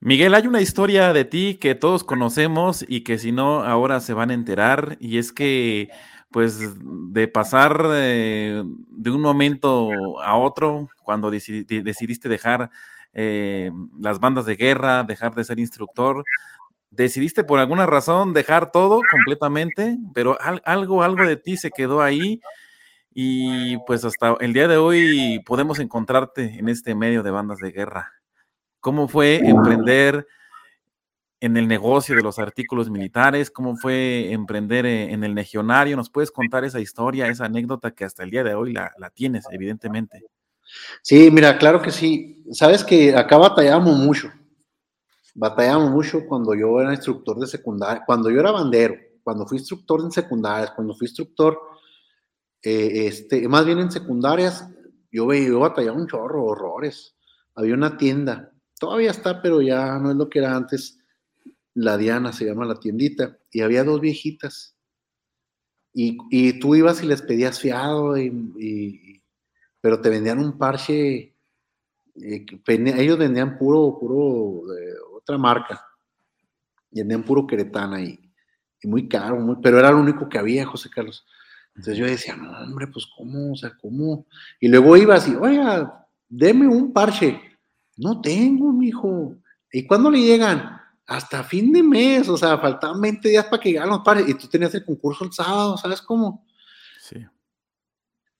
[0.00, 4.12] Miguel, hay una historia de ti que todos conocemos y que si no ahora se
[4.12, 5.88] van a enterar y es que
[6.30, 8.64] pues de pasar de,
[9.06, 12.70] un momento a otro, cuando decidiste dejar
[13.12, 16.24] eh, las bandas de guerra, dejar de ser instructor,
[16.96, 22.40] decidiste por alguna razón dejar todo completamente, pero algo, algo de ti se quedó ahí
[23.12, 27.70] y pues hasta el día de hoy podemos encontrarte en este medio de bandas de
[27.70, 28.12] guerra.
[28.80, 30.26] ¿Cómo fue emprender
[31.40, 33.50] en el negocio de los artículos militares?
[33.50, 35.96] ¿Cómo fue emprender e, en el legionario?
[35.96, 39.10] ¿Nos puedes contar esa historia, esa anécdota que hasta el día de hoy la, la
[39.10, 40.24] tienes, evidentemente?
[41.02, 42.42] Sí, mira, claro que sí.
[42.50, 44.32] Sabes que acá batallamos mucho.
[45.34, 50.00] Batallamos mucho cuando yo era instructor de secundaria, cuando yo era bandero, cuando fui instructor
[50.00, 51.58] en secundarias, cuando fui instructor
[52.64, 54.66] eh, este, más bien en secundarias,
[55.12, 57.14] yo yo batallaba un chorro, horrores.
[57.54, 60.98] Había una tienda, todavía está, pero ya no es lo que era antes.
[61.74, 64.76] La Diana se llama la tiendita, y había dos viejitas.
[65.92, 69.22] Y, tú ibas y les pedías fiado, y,
[69.80, 71.36] pero te vendían un parche.
[72.16, 74.94] Eh, ellos vendían puro, puro de
[75.24, 75.84] otra marca.
[76.90, 78.32] Vendían puro queretana y,
[78.80, 81.26] y muy caro, muy, pero era lo único que había, José Carlos.
[81.74, 84.26] Entonces yo decía, no, hombre, pues cómo, o sea, cómo.
[84.60, 87.40] Y luego iba así, oiga, deme un parche.
[87.96, 89.36] No tengo, mijo.
[89.72, 90.80] ¿Y cuándo le llegan?
[91.06, 94.28] Hasta fin de mes, o sea, faltaban 20 días para que llegaran los parches.
[94.28, 96.46] Y tú tenías el concurso el sábado, ¿sabes cómo?
[97.00, 97.26] Sí.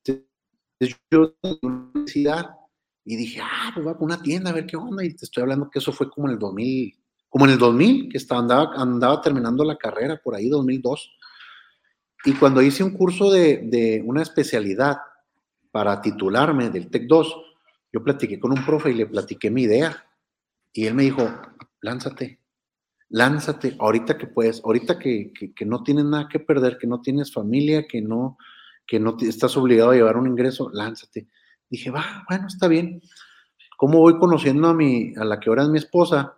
[0.04, 2.50] Entonces yo en la universidad
[3.04, 5.04] y dije, ah, pues voy a una tienda a ver qué onda.
[5.04, 6.94] Y te estoy hablando que eso fue como en el 2000,
[7.28, 11.10] como en el 2000, que estaba, andaba, andaba terminando la carrera por ahí, 2002.
[12.24, 14.96] Y cuando hice un curso de, una especialidad
[15.70, 17.36] para titularme del TEC 2,
[17.92, 20.06] yo platiqué con un profe y le platiqué mi idea.
[20.72, 21.28] Y él me dijo,
[21.82, 22.40] lánzate,
[23.10, 25.32] lánzate, ahorita que puedes, ahorita que,
[25.66, 28.38] no tienes nada que perder, que no tienes familia, que no,
[28.86, 31.28] que no estás obligado a llevar un ingreso, lánzate.
[31.70, 33.02] Dije, va, bueno, está bien.
[33.76, 36.36] ¿Cómo voy conociendo a, mi, a la que ahora es mi esposa?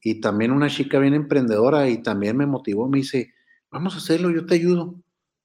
[0.00, 3.34] Y también una chica bien emprendedora y también me motivó, me dice,
[3.70, 4.96] vamos a hacerlo, yo te ayudo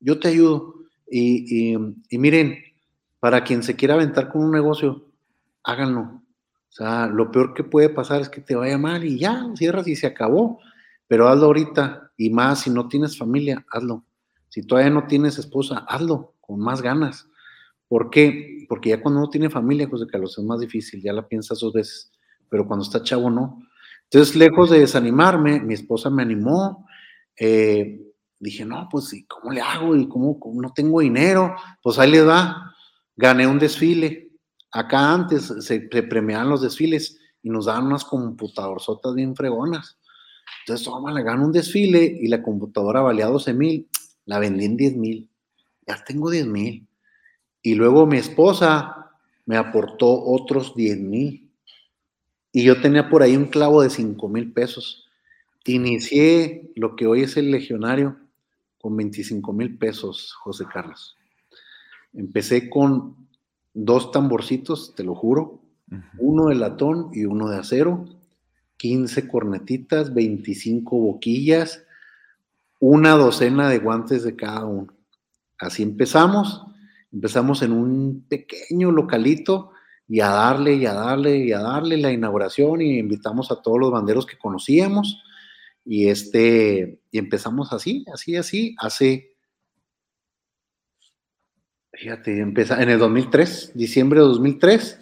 [0.04, 0.76] yo te ayudo.
[1.10, 1.78] Y,
[2.12, 2.58] miren,
[3.20, 5.10] para quien se quiera aventar con un negocio,
[5.64, 6.02] háganlo.
[6.02, 9.88] O sea, lo peor que puede pasar es que te vaya mal y ya, cierras
[9.88, 10.60] y se acabó.
[11.08, 14.04] Pero hazlo ahorita y más si no tienes familia, hazlo.
[14.50, 17.28] Si todavía no tienes esposa, hazlo con más ganas.
[17.94, 18.66] ¿Por qué?
[18.68, 21.74] Porque ya cuando uno tiene familia, José Carlos, es más difícil, ya la piensas dos
[21.74, 22.12] veces,
[22.50, 23.60] pero cuando está chavo no.
[24.06, 26.88] Entonces, lejos de desanimarme, mi esposa me animó,
[27.40, 28.02] eh,
[28.40, 29.96] dije, no, pues, ¿y cómo le hago?
[29.96, 31.54] ¿Y cómo, no tengo dinero?
[31.84, 32.74] Pues ahí le va.
[33.16, 34.32] Gané un desfile.
[34.72, 40.00] Acá antes se, premiaban los desfiles y nos daban unas computadorzotas bien fregonas.
[40.66, 43.88] Entonces, toma, le gano un desfile y la computadora valía 12 mil.
[44.26, 45.30] La vendí en 10 mil.
[45.86, 46.88] Ya tengo 10 mil.
[47.64, 49.10] Y luego mi esposa
[49.48, 51.50] me aportó otros 10 mil.
[52.52, 55.10] Y yo tenía por ahí un clavo de 5 mil pesos.
[55.66, 58.18] Inicié lo que hoy es el legionario
[58.80, 61.16] con 25 mil pesos, José Carlos.
[62.14, 63.16] Empecé con
[63.74, 65.62] dos tamborcitos, te lo juro,
[66.18, 68.06] uno de latón y uno de acero,
[68.78, 71.84] 15 cornetitas, 25 boquillas,
[72.80, 74.94] una docena de guantes de cada uno.
[75.58, 76.66] Así empezamos,
[77.14, 79.72] empezamos en un pequeño localito
[80.08, 83.80] y a darle y a darle y a darle la inauguración y invitamos a todos
[83.80, 85.24] los banderos que conocíamos
[85.86, 89.34] y, este, y empezamos así, así, así, hace
[91.96, 95.00] Fíjate, empieza en el 2003, diciembre de 2003,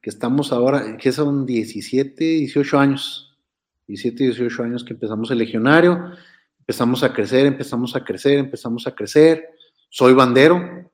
[0.00, 3.38] que estamos ahora, que son 17, 18 años,
[3.86, 6.12] 17, 18 años que empezamos el legionario,
[6.58, 9.50] empezamos a crecer, empezamos a crecer, empezamos a crecer.
[9.90, 10.89] Soy bandero,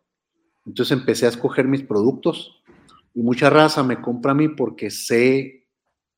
[0.67, 2.63] entonces empecé a escoger mis productos
[3.15, 5.67] y mucha raza me compra a mí porque sé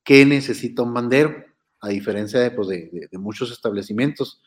[0.03, 1.45] que necesita un bandero,
[1.81, 4.41] a diferencia de, pues, de, muchos establecimientos.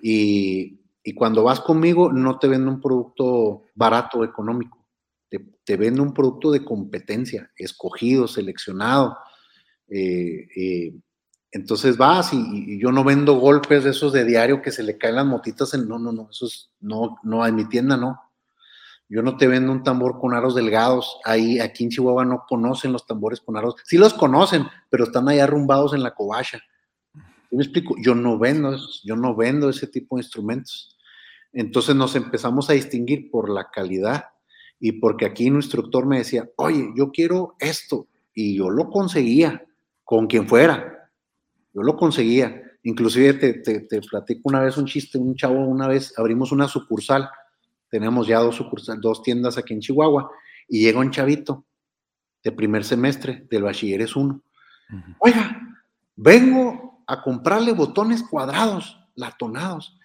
[0.00, 0.78] Y,
[1.16, 4.86] cuando vas conmigo, no te vendo un producto barato, económico,
[5.28, 9.18] te, te vendo un producto de competencia, escogido, seleccionado.
[9.88, 10.94] Eh, eh,
[11.50, 15.16] entonces vas y, yo no vendo golpes de esos de diario que se le caen
[15.16, 16.46] las motitas en, no, no, no, eso
[16.80, 18.20] no, no, en mi tienda no.
[19.12, 21.18] Yo no te vendo un tambor con aros delgados.
[21.24, 23.76] Ahí, aquí en Chihuahua no conocen los tambores con aros.
[23.84, 26.60] Sí los conocen, pero están ahí arrumbados en la covacha.
[27.50, 27.94] me explico?
[28.00, 30.96] Yo no vendo, yo no vendo ese tipo de instrumentos.
[31.52, 34.24] Entonces nos empezamos a distinguir por la calidad
[34.80, 38.08] y porque aquí un instructor me decía, oye, yo quiero esto.
[38.34, 39.62] Y yo lo conseguía
[40.04, 40.92] con quien fuera
[41.74, 42.62] yo lo conseguía.
[42.82, 47.28] Inclusive te, te, platico una vez un chiste, un chavo una vez abrimos una sucursal,
[47.92, 50.30] tenemos ya dos sucursales, dos tiendas aquí en Chihuahua,
[50.66, 51.66] y llega un chavito
[52.42, 54.42] de primer semestre del bachilleres 1.
[55.18, 55.60] Oiga,
[56.16, 59.98] vengo a comprarle botones cuadrados, latonados.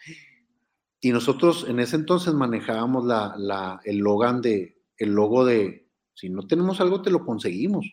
[1.00, 6.30] Y nosotros en ese entonces manejábamos la, la, el, logan de, el logo de, si
[6.30, 7.90] no tenemos algo, te lo conseguimos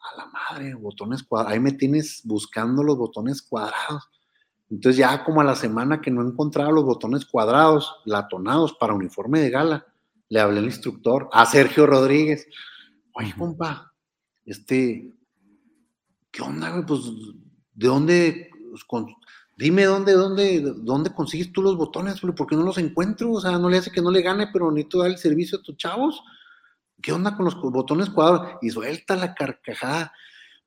[0.00, 4.08] a la madre, botones cuadrados, ahí me tienes buscando los botones cuadrados.
[4.70, 9.40] Entonces ya como a la semana que no encontraba los botones cuadrados, latonados para uniforme
[9.40, 9.86] de gala,
[10.28, 12.46] le hablé al instructor, a Sergio Rodríguez.
[13.12, 13.92] Oye, compa,
[14.44, 15.12] este,
[16.30, 16.86] ¿qué onda, güey?
[16.86, 17.00] Pues,
[17.74, 18.50] ¿de dónde?
[18.70, 19.04] Pues,
[19.58, 23.32] dime dónde, dónde, dónde consigues tú los botones, güey, porque no los encuentro.
[23.32, 25.62] O sea, no le hace que no le gane, pero necesito dar el servicio a
[25.62, 26.22] tus chavos.
[27.02, 28.58] ¿qué onda con los botones cuadrados?
[28.62, 30.12] Y suelta la carcajada.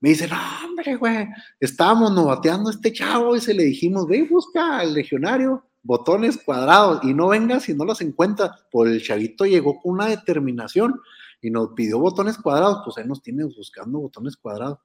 [0.03, 0.35] Me dice, no,
[0.65, 1.29] hombre, güey,
[1.61, 7.01] estábamos novateando a este chavo y se le dijimos, ve, busca al legionario, botones cuadrados,
[7.05, 8.53] y no venga si no los encuentra.
[8.69, 10.99] Por el chavito llegó con una determinación
[11.41, 14.79] y nos pidió botones cuadrados, pues ahí nos tiene buscando botones cuadrados.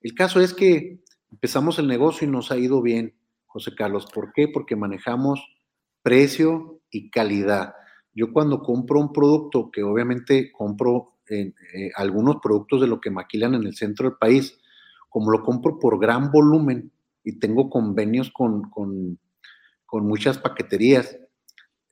[0.00, 3.12] El caso es que empezamos el negocio y nos ha ido bien,
[3.46, 4.06] José Carlos.
[4.06, 4.46] ¿Por qué?
[4.46, 5.44] Porque manejamos
[6.00, 7.74] precio y calidad.
[8.12, 11.52] Yo cuando compro un producto, que obviamente compro eh,
[11.96, 14.58] algunos productos de lo que maquilan en el centro del país,
[15.08, 19.18] como lo compro por gran volumen y tengo convenios con, con,
[19.92, 21.16] muchas paqueterías,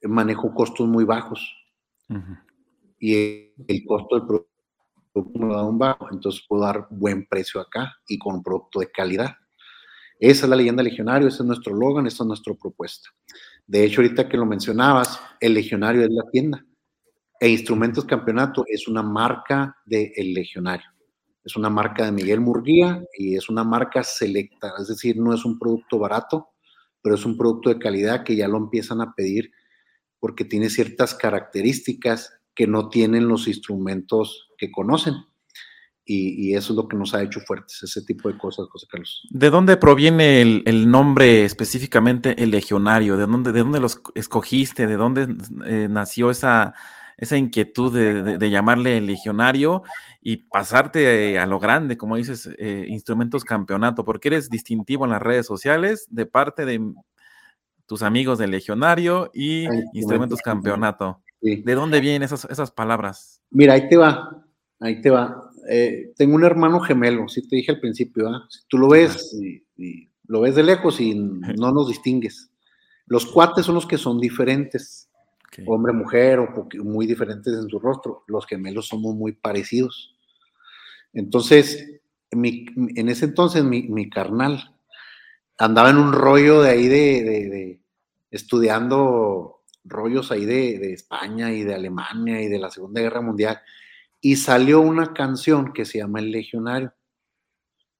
[0.02, 1.56] manejo costos muy bajos.
[2.98, 7.94] Y el, costo del producto me da un bajo, entonces puedo dar buen precio acá
[8.08, 9.36] y con un producto de calidad.
[10.18, 13.08] Esa es la leyenda legionario, ese es nuestro logan, esa es nuestra propuesta.
[13.66, 16.66] De hecho, ahorita que lo mencionabas, el legionario es la tienda.
[17.42, 20.86] E Instrumentos Campeonato es una marca del El legionario.
[21.42, 24.74] Es una marca de Miguel Murguía y es una marca selecta.
[24.78, 26.50] Es decir, no es un producto barato,
[27.02, 29.50] pero es un producto de calidad que ya lo empiezan a pedir
[30.20, 35.14] porque tiene ciertas características que no tienen los instrumentos que conocen.
[36.04, 39.26] Y, eso es lo que nos ha hecho fuertes, ese tipo de cosas, José Carlos.
[39.30, 43.16] ¿De dónde proviene el, nombre específicamente el legionario?
[43.16, 44.86] ¿De dónde, de dónde los escogiste?
[44.86, 46.74] ¿De dónde eh, nació esa,
[47.22, 49.82] esa inquietud de, llamarle el legionario
[50.20, 54.04] y pasarte a lo grande, como dices, eh, instrumentos campeonato?
[54.04, 56.80] Porque eres distintivo en las redes sociales de parte de
[57.86, 61.22] tus amigos del legionario y instrumentos campeonato.
[61.40, 63.42] ¿De dónde vienen esas, esas palabras?
[63.50, 64.44] Mira, ahí te va,
[64.80, 68.78] ahí te va eh, tengo un hermano gemelo, si te dije al principio, Si tú
[68.78, 71.14] lo ves y, lo ves de lejos y
[71.58, 72.50] no nos distingues.
[73.06, 75.10] Los cuates son los que son diferentes,
[75.66, 78.24] hombre, mujer, o muy diferentes en su rostro.
[78.26, 80.16] Los gemelos somos muy parecidos.
[81.12, 84.74] Entonces, en ese entonces mi, carnal
[85.58, 87.80] andaba en un rollo de ahí de,
[88.30, 93.60] estudiando rollos ahí de, de España y de Alemania y de la Segunda Guerra Mundial
[94.24, 96.94] y salió una canción que se llama El Legionario.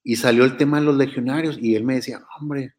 [0.05, 2.75] Y salió el tema de los legionarios y él me decía, hombre,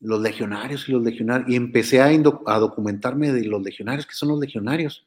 [0.00, 1.48] los legionarios y los legionarios.
[1.48, 5.06] Y empecé a, a documentarme de los legionarios, que son los legionarios.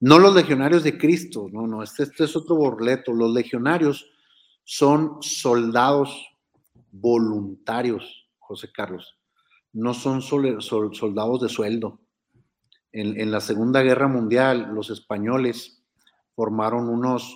[0.00, 3.12] No los legionarios de Cristo, no, no, este, este es otro borleto.
[3.12, 4.10] Los legionarios
[4.64, 6.28] son soldados
[6.90, 9.18] voluntarios, José Carlos.
[9.72, 12.00] No son soldados de sueldo.
[12.92, 15.82] En, en la Segunda Guerra Mundial, los españoles
[16.34, 17.34] formaron unos,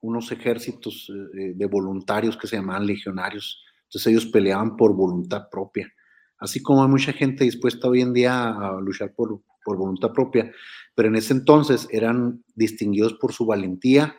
[0.00, 3.62] unos ejércitos eh, de voluntarios que se llamaban legionarios.
[3.84, 5.92] Entonces ellos peleaban por voluntad propia.
[6.40, 10.50] Así como hay mucha gente dispuesta hoy en día a luchar por, por voluntad propia,
[10.94, 14.16] pero en ese entonces eran distinguidos por su valentía,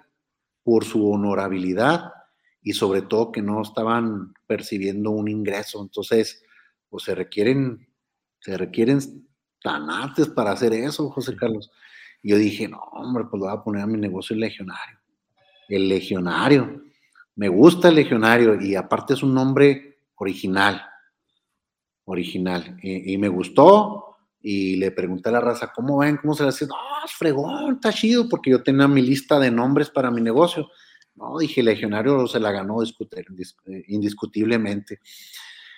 [0.63, 2.11] por su honorabilidad
[2.61, 5.81] y sobre todo que no estaban percibiendo un ingreso.
[5.81, 6.43] Entonces,
[6.89, 7.87] pues se requieren,
[8.39, 8.99] se requieren
[9.63, 11.71] tanates para hacer eso, José Carlos.
[12.21, 14.99] Y yo dije, no, hombre, pues lo voy a poner a mi negocio el legionario.
[15.67, 16.83] El legionario.
[17.35, 20.81] Me gusta el legionario y aparte es un nombre original.
[22.11, 22.77] Original.
[22.81, 26.17] Y, me gustó y le pregunté a la raza, ¿cómo ven?
[26.17, 26.67] ¿Cómo se le hace?
[26.67, 30.69] No, es fregón, está chido, porque yo tenía mi lista de nombres para mi negocio.
[31.15, 34.99] No, dije, legionario se la ganó eh, indiscutiblemente.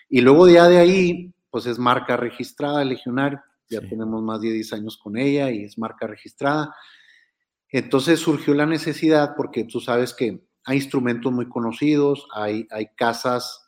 [0.10, 3.42] Y luego ya de ahí, pues es marca registrada, legionario
[3.74, 6.74] ya tenemos más de 10 años con ella y es marca registrada.
[7.70, 13.63] Entonces surgió la necesidad porque tú sabes que hay instrumentos muy conocidos, hay, hay casas,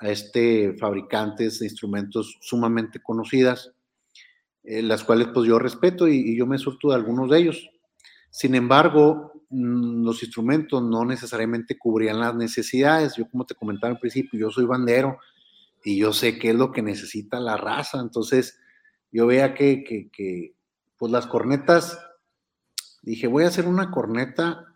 [0.00, 3.72] este, fabricantes de instrumentos sumamente conocidas,
[4.64, 7.70] eh, las cuales pues yo respeto y, yo me surto de algunos de ellos.
[8.30, 13.16] Sin embargo, mm, los instrumentos no necesariamente cubrían las necesidades.
[13.16, 15.18] Yo como te comentaba al principio, yo soy bandero
[15.84, 18.00] y yo sé qué es lo que necesita la raza.
[18.00, 18.58] Entonces,
[19.12, 20.54] yo veía que, que,
[20.98, 21.98] pues las cornetas,
[23.02, 24.66] dije, voy a hacer una corneta.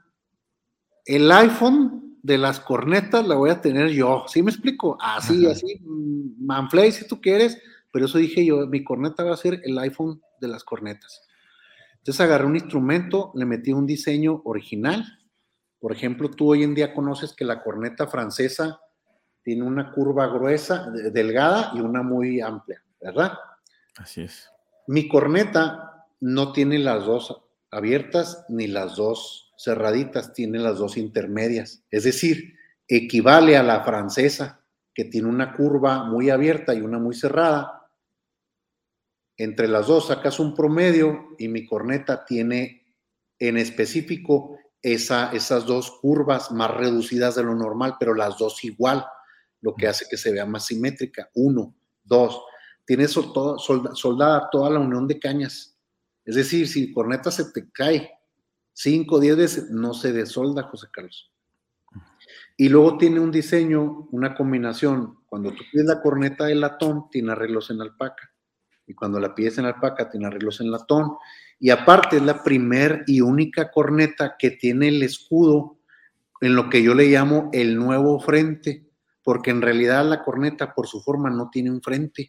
[1.05, 4.97] El iPhone de las cornetas la voy a tener yo, ¿sí me explico?
[5.01, 7.59] Así, así, mm, manflay si tú quieres,
[7.93, 11.23] pero eso dije yo, mi corneta va a ser el iPhone de las cornetas.
[11.99, 15.05] Entonces agarré un instrumento, le metí un diseño original.
[15.79, 18.81] Por ejemplo, tú hoy en día conoces que la corneta francesa
[19.43, 23.33] tiene una curva gruesa, delgada y una muy amplia, ¿verdad?
[23.97, 24.49] Así es.
[24.87, 31.85] Mi corneta no tiene las dos abiertas ni las dos cerraditas, tiene las dos intermedias.
[31.91, 32.55] Es decir,
[32.89, 37.91] equivale a la francesa, que tiene una curva muy abierta y una muy cerrada.
[39.37, 42.95] Entre las dos sacas un promedio y mi corneta tiene
[43.39, 49.05] en específico esa, esas dos curvas más reducidas de lo normal, pero las dos igual,
[49.61, 51.31] lo que hace que se vea más simétrica.
[51.35, 52.43] Uno, dos
[52.87, 55.77] tiene soldada toda la unión de cañas.
[56.25, 58.11] Es decir, si corneta se te cae
[58.83, 61.31] 5 o 10 veces, no se desolda, José Carlos.
[62.57, 65.18] Y luego tiene un diseño, una combinación.
[65.26, 68.33] Cuando tú pides la corneta de latón, tiene arreglos en alpaca.
[68.87, 71.12] Y cuando la pides en alpaca, tiene arreglos en latón.
[71.59, 75.76] Y aparte es la primer y única corneta que tiene el escudo
[76.41, 78.89] en lo que yo le llamo el nuevo frente,
[79.22, 82.28] porque en realidad la corneta por su forma no tiene un frente.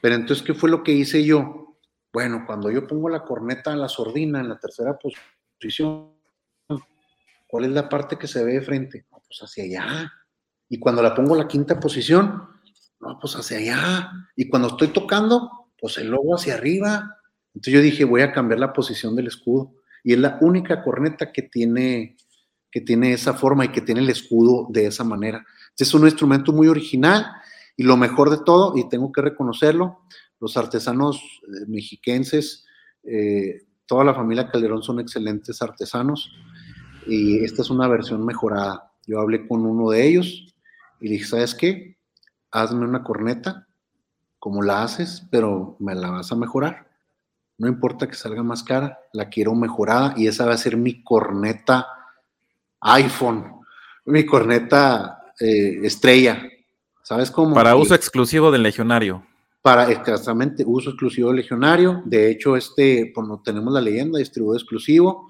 [0.00, 1.65] Pero entonces, ¿qué fue lo que hice yo?
[2.16, 6.14] Bueno, cuando yo pongo la corneta en la sordina, en la tercera posición,
[7.46, 9.04] ¿cuál es la parte que se ve de frente?
[9.10, 10.12] pues hacia allá.
[10.66, 12.42] Y cuando la pongo en la quinta posición,
[13.00, 14.10] no, pues hacia allá.
[14.34, 17.18] Y cuando estoy tocando, pues el logo hacia arriba.
[17.52, 19.74] Entonces yo dije, voy a cambiar la posición del escudo.
[20.02, 22.16] Y es la única corneta que tiene,
[22.70, 25.44] que tiene esa forma y que tiene el escudo de esa manera.
[25.76, 27.26] es un instrumento muy original
[27.76, 30.00] y lo mejor de todo, y tengo que reconocerlo,
[30.40, 32.64] los artesanos eh, mexiquenses,
[33.04, 36.32] eh, toda la familia Calderón son excelentes artesanos
[37.06, 38.92] y esta es una versión mejorada.
[39.06, 40.54] Yo hablé con uno de ellos
[41.00, 41.96] y dije, ¿sabes qué?
[42.50, 43.68] Hazme una corneta,
[44.38, 46.90] como la haces, pero me la vas a mejorar.
[47.58, 51.02] No importa que salga más cara, la quiero mejorada y esa va a ser mi
[51.02, 51.86] corneta
[52.80, 53.60] iPhone,
[54.04, 56.42] mi corneta eh, estrella,
[57.06, 57.54] ¿Sabes cómo?
[57.54, 59.24] Para uso exclusivo del legionario.
[59.66, 62.00] Para exactamente uso exclusivo legionario.
[62.04, 65.26] De hecho, este, pues no tenemos la leyenda, distribuidor exclusivo.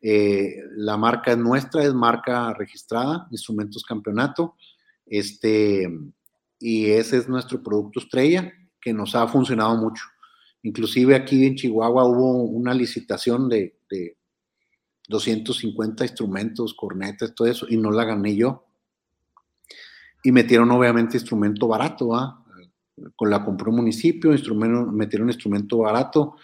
[0.00, 4.56] Eh, la marca es nuestra, es marca registrada, Instrumentos Campeonato.
[5.04, 5.86] Este,
[6.58, 10.04] y ese es nuestro producto estrella que nos ha funcionado mucho.
[10.62, 14.16] Inclusive aquí en Chihuahua hubo una licitación de, de
[15.10, 18.64] 250 instrumentos, cornetas, todo eso, y no la gané yo
[20.24, 22.43] y metieron obviamente instrumento barato, Con
[23.20, 26.36] la compró un municipio, instrumento, metieron instrumento barato.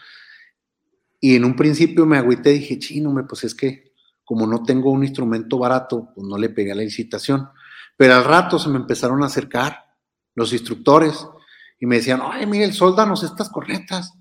[1.20, 3.92] Y en un principio me agüité, dije, chino, pues es que
[4.24, 7.48] como no tengo un instrumento barato, pues no le pegué a la licitación.
[7.96, 9.84] Pero al rato se me empezaron a acercar
[10.34, 11.26] los instructores
[11.78, 14.14] y me decían, ay, Miguel, soldanos estas cornetas.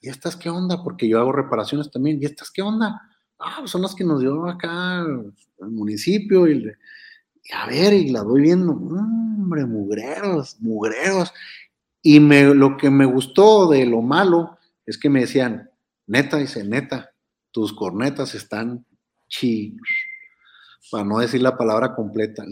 [0.00, 0.82] ¿Y estas qué onda?
[0.82, 2.18] Porque yo hago reparaciones también.
[2.20, 3.00] ¿Y estas qué onda?
[3.38, 6.72] Ah, pues son las que nos dio acá el municipio y
[7.52, 11.32] a ver, y la voy viendo, hombre, mugreros, mugreros.
[12.02, 15.70] Y me, lo que me gustó de lo malo es que me decían,
[16.06, 17.10] neta, dice, neta,
[17.50, 18.84] tus cornetas están
[19.28, 19.76] chi,
[20.90, 22.44] para no decir la palabra completa.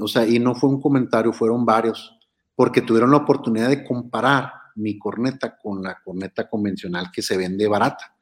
[0.00, 2.18] o sea, y no fue un comentario, fueron varios,
[2.54, 7.68] porque tuvieron la oportunidad de comparar mi corneta con la corneta convencional que se vende
[7.68, 8.16] barata.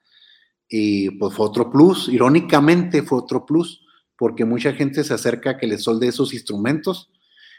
[0.68, 3.84] Y pues fue otro plus, irónicamente fue otro plus,
[4.20, 7.10] porque mucha gente se acerca a que les solde esos instrumentos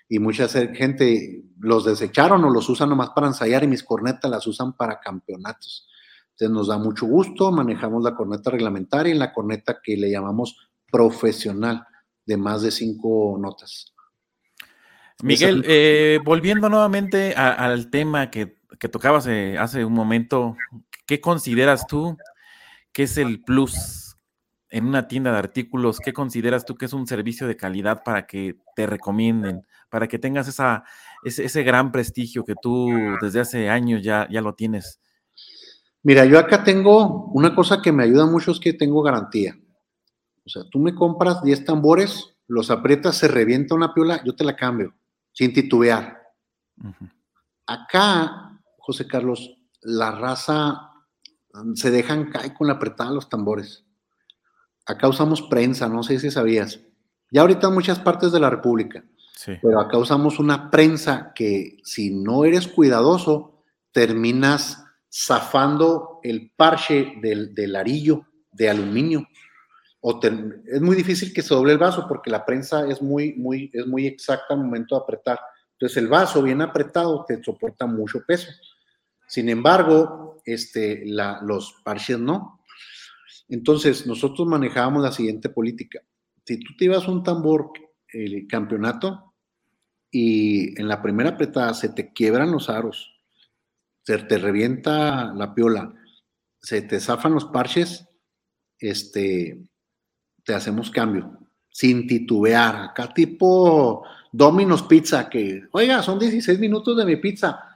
[0.08, 4.46] y mucha gente los desecharon o los usan nomás para ensayar y mis cornetas las
[4.46, 5.90] usan para campeonatos.
[6.30, 10.56] Entonces nos da mucho gusto, manejamos la corneta reglamentaria y la corneta que le llamamos
[10.92, 11.84] profesional
[12.28, 13.96] de más de cinco notas.
[15.24, 18.56] Miguel, eh, volviendo nuevamente al tema que,
[18.92, 20.56] tocabas eh, hace un momento,
[21.08, 22.16] ¿qué consideras tú
[22.94, 24.11] que es el plus
[24.72, 26.00] en una tienda de artículos?
[26.00, 30.18] ¿Qué consideras tú que es un servicio de calidad para que te recomienden, para que
[30.18, 30.84] tengas esa,
[31.24, 32.90] ese, gran prestigio que tú
[33.22, 35.00] desde hace años ya, ya lo tienes?
[36.04, 39.56] Mira, yo acá tengo una cosa que me ayuda mucho es que tengo garantía.
[40.44, 44.44] O sea, tú me compras 10 tambores, los aprietas, se revienta una piola, yo te
[44.44, 44.96] la cambio
[45.34, 46.22] sin titubear.
[47.66, 50.92] Acá, José Carlos, la raza
[51.54, 53.86] mm, se dejan caer con la apretada de los tambores.
[54.92, 56.80] Acá usamos prensa, no sé si sabías.
[57.32, 59.04] Ya ahorita en muchas partes de la República.
[59.46, 67.56] Pero acá usamos una prensa que si no eres cuidadoso, terminas zafando el parche del,
[67.56, 69.28] del arillo de aluminio
[70.04, 73.86] es muy difícil que se doble el vaso porque la prensa es muy, muy, es
[73.86, 75.40] muy exacta al momento de apretar.
[75.74, 78.52] Entonces el vaso bien apretado te soporta mucho peso.
[79.28, 82.61] Sin embargo, este, la, los parches no.
[83.52, 86.00] Entonces nosotros manejábamos la siguiente política.
[86.46, 87.74] Si tú te ibas un tambor
[88.08, 89.34] el campeonato
[90.10, 93.14] y en la primera apretada se te quiebran los aros,
[94.04, 95.94] se te revienta la piola,
[96.62, 98.08] se te zafan los parches,
[98.80, 99.62] este,
[100.46, 101.38] te hacemos cambio,
[101.70, 102.76] sin titubear.
[102.78, 107.71] Acá tipo Domino's Pizza, que, oiga, son 16 minutos de mi pizza,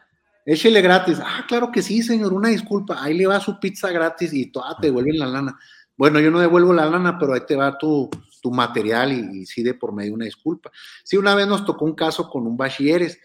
[0.45, 1.19] échele gratis.
[1.21, 4.77] Ah, claro que sí, señor, una disculpa, ahí le va su pizza gratis y toda
[4.77, 5.59] te devuelven la lana.
[5.97, 8.09] Bueno, yo no devuelvo la lana, pero ahí te va tu,
[8.41, 10.71] tu material y, sí de por medio una disculpa.
[11.03, 13.19] Sí, una vez nos tocó un caso con un bachilleres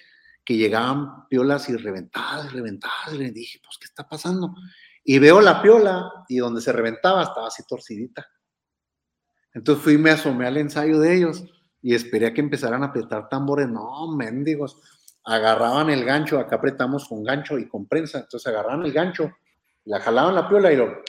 [0.44, 4.54] que llegaban piolas y reventadas, reventadas, y le dije, pues, ¿qué está pasando?
[5.04, 8.26] Y veo la piola y donde se reventaba estaba así torcidita.
[9.52, 11.44] Entonces fui, me asomé al ensayo de ellos
[11.82, 13.68] y esperé a que empezaran a apretar tambores.
[13.68, 14.80] No, mendigos.
[15.24, 18.20] Agarraban el gancho, acá apretamos con gancho y con prensa.
[18.20, 19.30] Entonces agarraban el gancho,
[19.84, 21.02] la jalaban la piola y lo.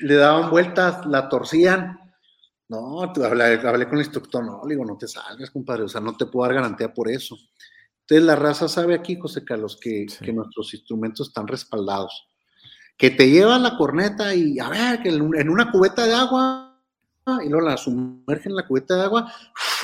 [0.00, 1.98] Le daban vueltas, la torcían.
[2.68, 6.00] No, hablé, hablé con el instructor, no, le digo, no te salgas, compadre, o sea,
[6.00, 7.36] no te puedo dar garantía por eso.
[8.00, 12.28] Entonces la raza sabe aquí, José Carlos, que, que nuestros instrumentos están respaldados
[12.96, 16.80] que te lleva la corneta y a ver, que en una cubeta de agua,
[17.44, 19.32] y luego la sumergen en la cubeta de agua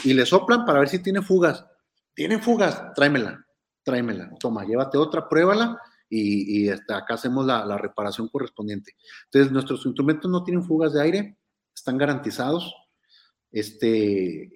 [0.04, 1.64] y le soplan para ver si tiene fugas.
[2.20, 3.42] Tiene fugas, tráemela,
[3.82, 4.30] tráemela.
[4.38, 8.92] Toma, llévate otra, pruébala y, este, acá hacemos la, reparación correspondiente.
[9.24, 11.38] Entonces, nuestros instrumentos no tienen fugas de aire,
[11.74, 12.74] están garantizados.
[13.50, 14.50] Este,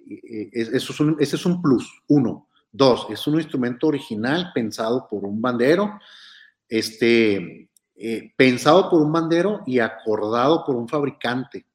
[0.53, 2.49] eso es un, ese es un plus, uno.
[2.71, 5.99] Dos, es un instrumento original pensado por un bandero.
[6.69, 11.65] Este, eh, pensado por un bandero y acordado por un fabricante,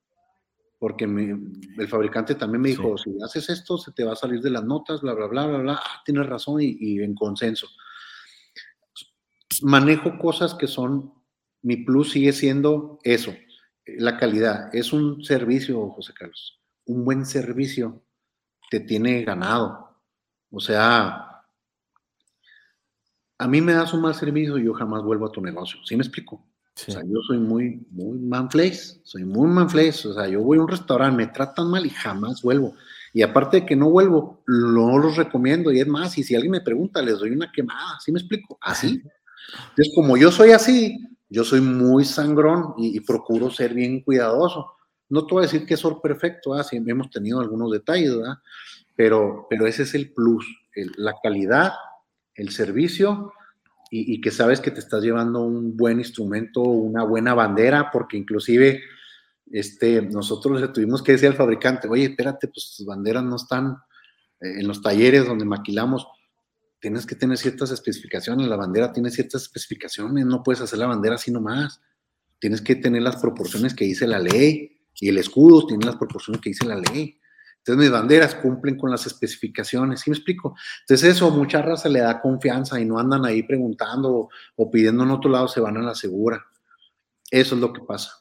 [0.81, 4.49] porque el fabricante también me dijo, si haces esto, se te va a salir de
[4.49, 7.68] las notas, bla, bla, bla, bla, bla, ah, tienes razón y, en consenso.
[9.61, 11.12] Manejo cosas que son,
[11.61, 13.35] mi plus sigue siendo eso,
[13.85, 14.74] la calidad.
[14.74, 18.03] Es un servicio, José Carlos, un buen servicio
[18.70, 20.01] te tiene ganado.
[20.51, 21.45] O sea,
[23.37, 25.78] a mí me das un mal servicio y yo jamás vuelvo a tu negocio.
[25.85, 26.49] ¿Sí me explico?
[26.75, 30.09] O sea, yo soy muy, muy manflace, soy muy manflace.
[30.09, 32.75] O sea, yo voy a un restaurante, me tratan mal y jamás vuelvo.
[33.12, 35.73] Y aparte de que no vuelvo, no los recomiendo.
[35.73, 37.99] Y es más, y si alguien me pregunta, les doy una quemada.
[38.01, 38.59] ¿Sí me explico?
[38.61, 39.03] Así.
[39.71, 44.73] Entonces, como yo soy así, yo soy muy sangrón y, procuro ser bien cuidadoso.
[45.09, 46.64] No te voy a decir que soy perfecto, ¿ah?
[46.73, 48.37] hemos tenido algunos detalles, ¿verdad?
[48.97, 50.47] Pero, pero ese es el plus,
[50.97, 51.73] la calidad
[52.41, 53.33] el servicio
[53.93, 58.82] y, que sabes que te estás llevando un buen instrumento, una buena bandera, porque inclusive
[59.51, 63.78] este, nosotros le tuvimos que decir al fabricante, oye, espérate, pues tus banderas no están
[64.41, 66.07] eh, en los talleres donde maquilamos,
[66.78, 71.16] tienes que tener ciertas especificaciones, la bandera tiene ciertas especificaciones, no puedes hacer la bandera
[71.16, 71.80] así nomás,
[72.38, 76.41] tienes que tener las proporciones que dice la ley, y el escudo tiene las proporciones
[76.41, 77.20] que dice la ley.
[77.61, 80.56] Entonces mis banderas cumplen con las especificaciones, ¿sí me explico?
[80.80, 85.11] Entonces eso, mucha raza le da confianza y no andan ahí preguntando o, pidiendo en
[85.11, 86.46] otro lado, se van a la segura.
[87.30, 88.12] Eso es lo que pasa.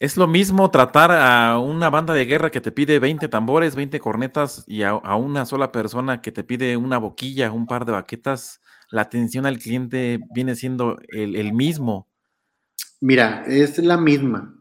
[0.00, 3.98] Es lo mismo tratar a una banda de guerra que te pide 20 tambores, 20
[4.00, 8.60] cornetas y a, una sola persona que te pide una boquilla, un par de baquetas.
[8.90, 12.08] la atención al cliente viene siendo el, mismo.
[13.00, 14.56] Mira, es la misma,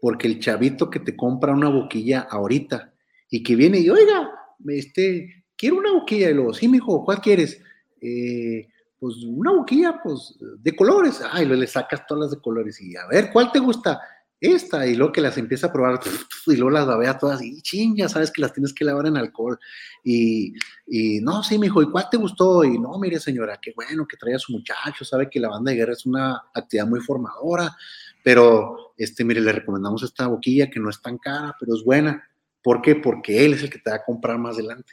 [0.00, 2.87] porque el chavito que te compra una boquilla ahorita
[3.30, 4.30] y que viene y, oiga,
[4.66, 7.60] este, quiero una boquilla, y luego, sí, mijo, ¿cuál quieres?
[8.00, 8.68] Eh,
[8.98, 11.20] pues una boquilla, pues, de colores.
[11.30, 14.00] Ay, le sacas todas las de colores y a ver, ¿cuál te gusta?
[14.40, 16.00] esta, y luego que las empieza a probar,
[16.46, 19.16] y luego las babea todas, y ching, ya sabes que las tienes que lavar en
[19.16, 19.58] alcohol,
[20.04, 20.52] y,
[20.86, 22.64] y no, sí, mijo, ¿y cuál te gustó?
[22.64, 25.70] Y no, mire, señora, qué bueno que trae a su muchacho, sabe que la banda
[25.70, 27.76] de guerra es una actividad muy formadora,
[28.22, 32.22] pero, este, mire, le recomendamos esta boquilla que no es tan cara, pero es buena.
[32.62, 32.96] ¿Por qué?
[32.96, 34.92] Porque él es el que te va a comprar más adelante.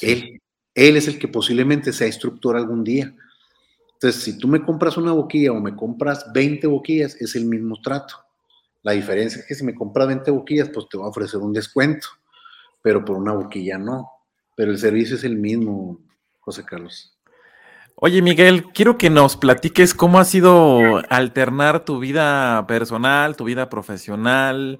[0.00, 0.40] Él,
[0.74, 3.14] él es el que posiblemente sea instructor algún día.
[3.94, 7.80] Entonces, si tú me compras una boquilla o me compras 20 boquillas, es el mismo
[7.82, 8.14] trato.
[8.82, 11.52] La diferencia es que si me compras 20 boquillas, pues te voy a ofrecer un
[11.52, 12.08] descuento,
[12.82, 14.10] pero por una boquilla no.
[14.56, 16.00] Pero el servicio es el mismo,
[16.40, 17.18] José Carlos.
[17.96, 23.68] Oye, Miguel, quiero que nos platiques cómo ha sido alternar tu vida personal, tu vida
[23.68, 24.78] profesional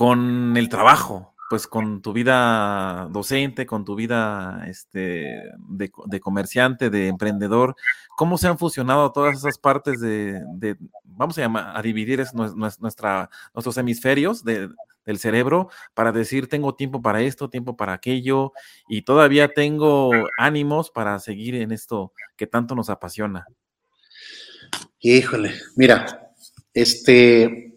[0.00, 7.08] con el trabajo, pues con tu vida docente, con tu vida este, de, comerciante, de
[7.08, 7.76] emprendedor.
[8.16, 10.42] ¿Cómo se han fusionado todas esas partes de,
[11.04, 17.20] vamos a llamar, a dividir nuestra, nuestros hemisferios del cerebro para decir, tengo tiempo para
[17.20, 18.54] esto, tiempo para aquello,
[18.88, 23.44] y todavía tengo ánimos para seguir en esto que tanto nos apasiona?
[25.00, 26.32] Híjole, mira,
[26.72, 27.70] este,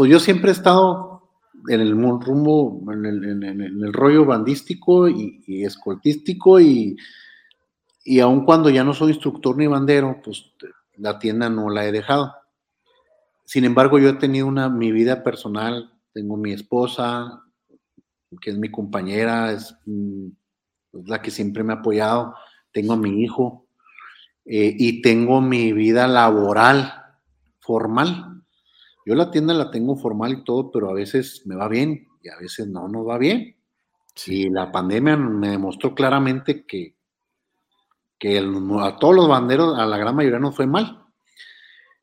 [0.00, 1.09] pues yo siempre he estado
[1.68, 6.96] en el rumbo, en el, rollo bandístico y, escoltístico y,
[8.04, 10.52] y aun cuando ya no soy instructor ni bandero, pues
[10.96, 12.34] la tienda no la he dejado.
[13.44, 17.42] Sin embargo, yo he tenido una, mi vida personal, tengo mi esposa,
[18.40, 20.28] que es mi compañera, es, mm,
[21.06, 22.34] la que siempre me ha apoyado,
[22.72, 23.66] tengo mi hijo
[24.44, 26.92] eh, y tengo mi vida laboral
[27.60, 28.29] formal.
[29.10, 32.28] Yo la tienda la tengo formal y todo, pero a veces me va bien y
[32.28, 33.56] a veces no nos va bien.
[34.24, 36.94] Y la pandemia me demostró claramente que,
[38.20, 41.02] que a todos los banderos, a la gran mayoría nos fue mal.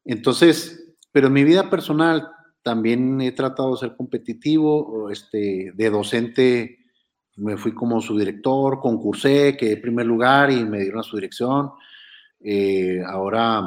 [0.03, 2.29] Entonces, pero en mi vida personal
[2.61, 6.77] también he tratado de ser competitivo, este, de docente
[7.37, 11.15] me fui como su director, concursé, quedé en primer lugar y me dieron a su
[11.15, 11.69] dirección.
[12.41, 13.63] Eh, ahora,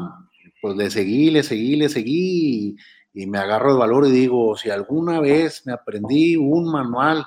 [0.60, 2.76] pues le seguí, le seguí, le seguí y,
[3.12, 7.26] y, me agarro de valor y digo, si alguna vez me aprendí un manual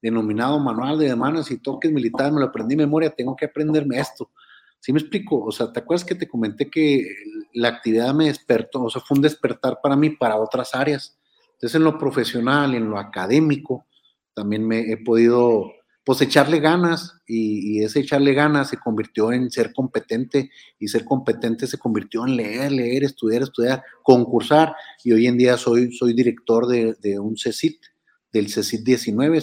[0.00, 3.98] denominado manual de demandas y toques militares, me lo aprendí en memoria, tengo que aprenderme
[3.98, 4.30] esto.
[4.78, 5.42] ¿Sí me explico?
[5.42, 7.08] O sea, ¿te acuerdas que te comenté que
[7.54, 11.18] la actividad me despertó, o sea, fue un despertar para mí para otras áreas?
[11.54, 13.86] Entonces, en lo profesional, en lo académico,
[14.34, 15.72] también me he podido,
[16.06, 21.66] pues, echarle ganas y, ese echarle ganas se convirtió en ser competente y ser competente
[21.66, 26.68] se convirtió en leer, leer, estudiar, estudiar, concursar y hoy en día soy, soy director
[26.68, 27.82] de, un CECIT,
[28.32, 29.42] del CECIT 19,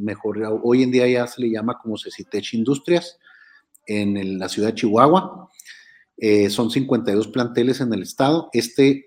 [0.00, 3.16] mejor, hoy en día ya se le llama como CECITECH Industrias,
[3.86, 5.48] en la ciudad de Chihuahua.
[6.16, 8.50] Eh, son 52 planteles en el estado.
[8.52, 9.06] Este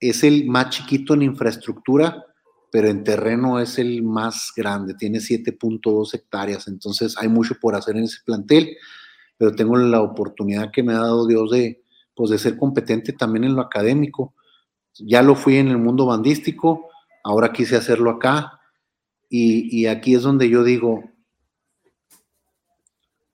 [0.00, 2.24] es el más chiquito en infraestructura,
[2.70, 7.96] pero en terreno es el más grande, tiene 7.2 hectáreas, entonces hay mucho por hacer
[7.96, 8.76] en ese plantel,
[9.38, 11.82] pero tengo la oportunidad que me ha dado Dios de,
[12.14, 14.34] pues, de ser competente también en lo académico.
[14.98, 16.88] Ya lo fui en el mundo bandístico,
[17.22, 18.60] ahora quise hacerlo acá,
[19.28, 21.04] y, y aquí es donde yo digo,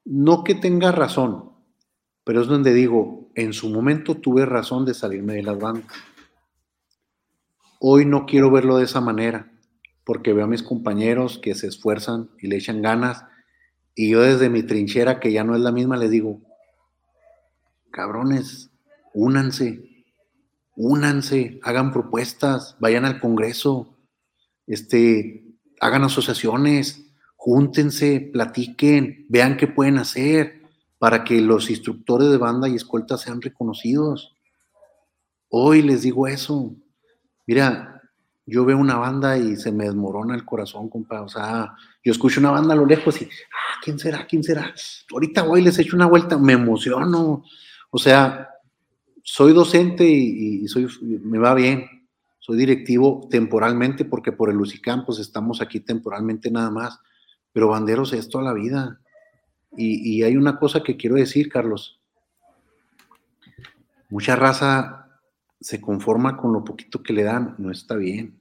[0.04, 1.52] no que tenga razón,
[2.24, 5.92] pero es donde digo, en su momento tuve razón de salirme de las bandas.
[7.84, 9.50] Hoy no quiero verlo de esa manera,
[10.04, 13.24] porque veo a mis compañeros que se esfuerzan y le echan ganas,
[13.96, 16.40] y yo desde mi trinchera, que ya no es la misma, les digo,
[17.90, 18.70] cabrones,
[19.14, 20.04] únanse,
[20.76, 23.98] únanse, hagan propuestas, vayan al Congreso,
[24.68, 25.44] este,
[25.80, 30.62] hagan asociaciones, júntense, platiquen, vean qué pueden hacer
[31.00, 34.36] para que los instructores de banda y escolta sean reconocidos.
[35.48, 36.76] Hoy les digo eso.
[37.52, 38.00] Mira,
[38.46, 41.20] yo veo una banda y se me desmorona el corazón, compa.
[41.20, 44.26] O sea, yo escucho una banda a lo lejos y, ah, ¿quién será?
[44.26, 44.74] ¿Quién será?
[45.12, 47.44] Ahorita voy, les echo una vuelta, me emociono.
[47.90, 48.48] O sea,
[49.22, 51.84] soy docente y, soy, me va bien.
[52.38, 56.98] Soy directivo temporalmente porque por el UCICAM pues estamos aquí temporalmente nada más
[57.52, 58.98] pero banderos es toda la vida.
[59.76, 61.98] Y, hay una cosa que quiero decir, Carlos.
[64.10, 65.01] Mucha raza
[65.62, 68.40] se conforma con lo poquito que le dan, no está bien.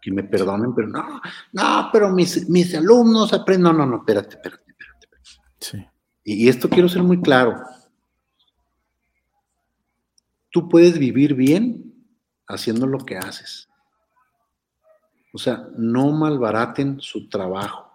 [0.00, 1.20] Que me perdonen, pero no,
[1.52, 3.64] no, pero mis, mis alumnos aprenden.
[3.64, 5.08] No, no, no, espérate, espérate, espérate.
[5.58, 5.86] Sí.
[6.22, 7.60] Y esto quiero ser muy claro.
[10.50, 11.94] Tú puedes vivir bien
[12.46, 13.68] haciendo lo que haces.
[15.32, 17.92] O sea, no malbaraten su trabajo.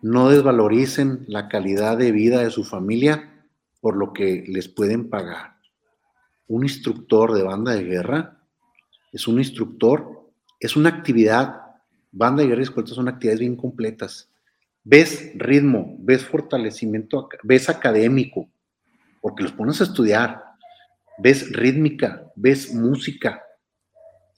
[0.00, 3.44] No desvaloricen la calidad de vida de su familia
[3.80, 5.55] por lo que les pueden pagar.
[6.48, 8.38] Un instructor de banda de guerra
[9.12, 10.30] es un instructor,
[10.60, 11.60] es una actividad,
[12.12, 14.30] banda de guerra y escolta son actividades bien completas.
[14.84, 18.48] Ves ritmo, ves fortalecimiento, ves académico,
[19.20, 20.44] porque los pones a estudiar,
[21.18, 23.42] ves rítmica, ves música,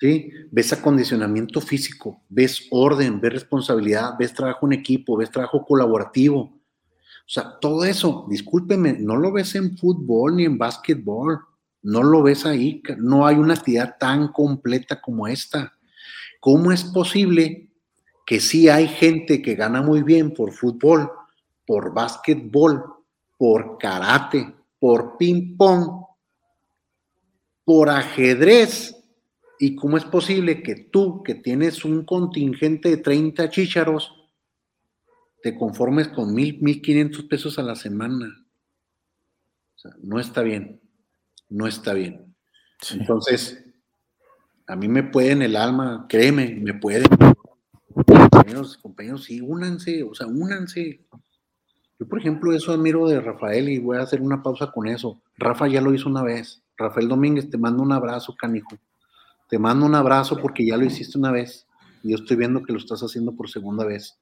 [0.00, 0.30] ¿sí?
[0.50, 6.40] ves acondicionamiento físico, ves orden, ves responsabilidad, ves trabajo en equipo, ves trabajo colaborativo.
[6.40, 11.40] O sea, todo eso, discúlpeme, no lo ves en fútbol ni en básquetbol,
[11.82, 15.74] no lo ves ahí, no hay una actividad tan completa como esta.
[16.40, 17.68] ¿Cómo es posible
[18.28, 21.10] que sí hay gente que gana muy bien por fútbol,
[21.64, 22.84] por básquetbol,
[23.38, 26.04] por karate, por ping pong,
[27.64, 28.94] por ajedrez.
[29.58, 34.14] ¿Y cómo es posible que tú, que tienes un contingente de 30 chícharos,
[35.42, 38.46] te conformes con mil, mil quinientos pesos a la semana?
[40.02, 40.80] No está bien,
[41.48, 42.34] no está bien.
[42.92, 43.64] Entonces,
[44.66, 47.04] a mí me puede en el alma, créeme, me pueden.
[48.30, 51.00] Compañeros, compañeros, sí, únanse, o sea, únanse.
[51.98, 55.20] Yo, por ejemplo, eso admiro de Rafael y voy a hacer una pausa con eso.
[55.36, 56.62] Rafa ya lo hizo una vez.
[56.76, 58.76] Rafael Domínguez, te mando un abrazo, canijo.
[59.48, 61.66] Te mando un abrazo porque ya lo hiciste una vez
[62.02, 64.18] y yo estoy viendo que lo estás haciendo por segunda vez.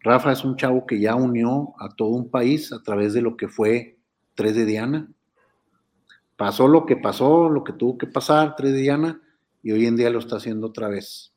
[0.00, 3.36] Rafa es un chavo que ya unió a todo un país a través de lo
[3.36, 3.98] que fue
[4.34, 5.08] 3 de Diana.
[6.40, 9.20] Pasó lo que pasó, lo que tuvo que pasar 3 de Diana
[9.62, 11.34] y hoy en día lo está haciendo otra vez.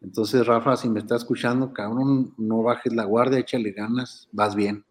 [0.00, 4.86] Entonces, Rafa, si me está escuchando, cabrón, no bajes la guardia, échale ganas, vas bien.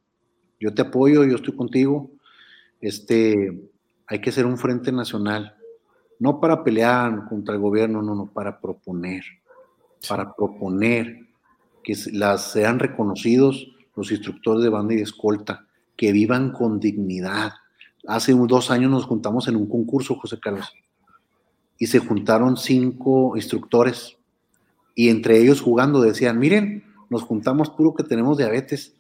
[0.60, 2.12] Yo te apoyo, yo estoy contigo.
[2.80, 3.68] Este,
[4.06, 5.56] hay que ser un frente nacional,
[6.20, 9.24] no para pelear contra el gobierno, no, no, para proponer,
[10.08, 11.26] para proponer
[11.84, 15.66] que las sean reconocidos los instructores de banda y de escolta,
[15.98, 17.54] que vivan con dignidad.
[18.08, 20.74] Hace dos años nos juntamos en un concurso, José Carlos,
[21.78, 24.18] y se juntaron cinco instructores,
[24.94, 28.96] y entre ellos jugando decían, miren, nos juntamos puro que tenemos diabetes.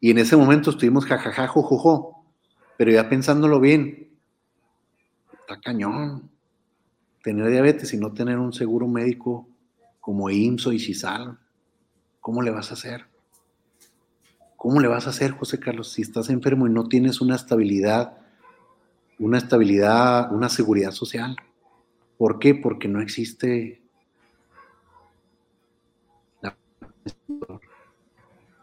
[0.00, 2.24] Y en ese momento estuvimos jajaja, jojojo,
[2.76, 4.10] pero ya pensándolo bien,
[5.40, 6.30] está cañón
[7.22, 9.48] tener diabetes y no tener un seguro médico
[10.00, 11.38] como IMSO y CISAL.
[12.20, 13.06] ¿Cómo le vas a hacer?
[14.66, 18.18] ¿Cómo le vas a hacer, José Carlos, si estás enfermo y no tienes una estabilidad,
[19.20, 21.36] una estabilidad, una seguridad social?
[22.18, 22.56] ¿Por qué?
[22.56, 23.80] Porque no existe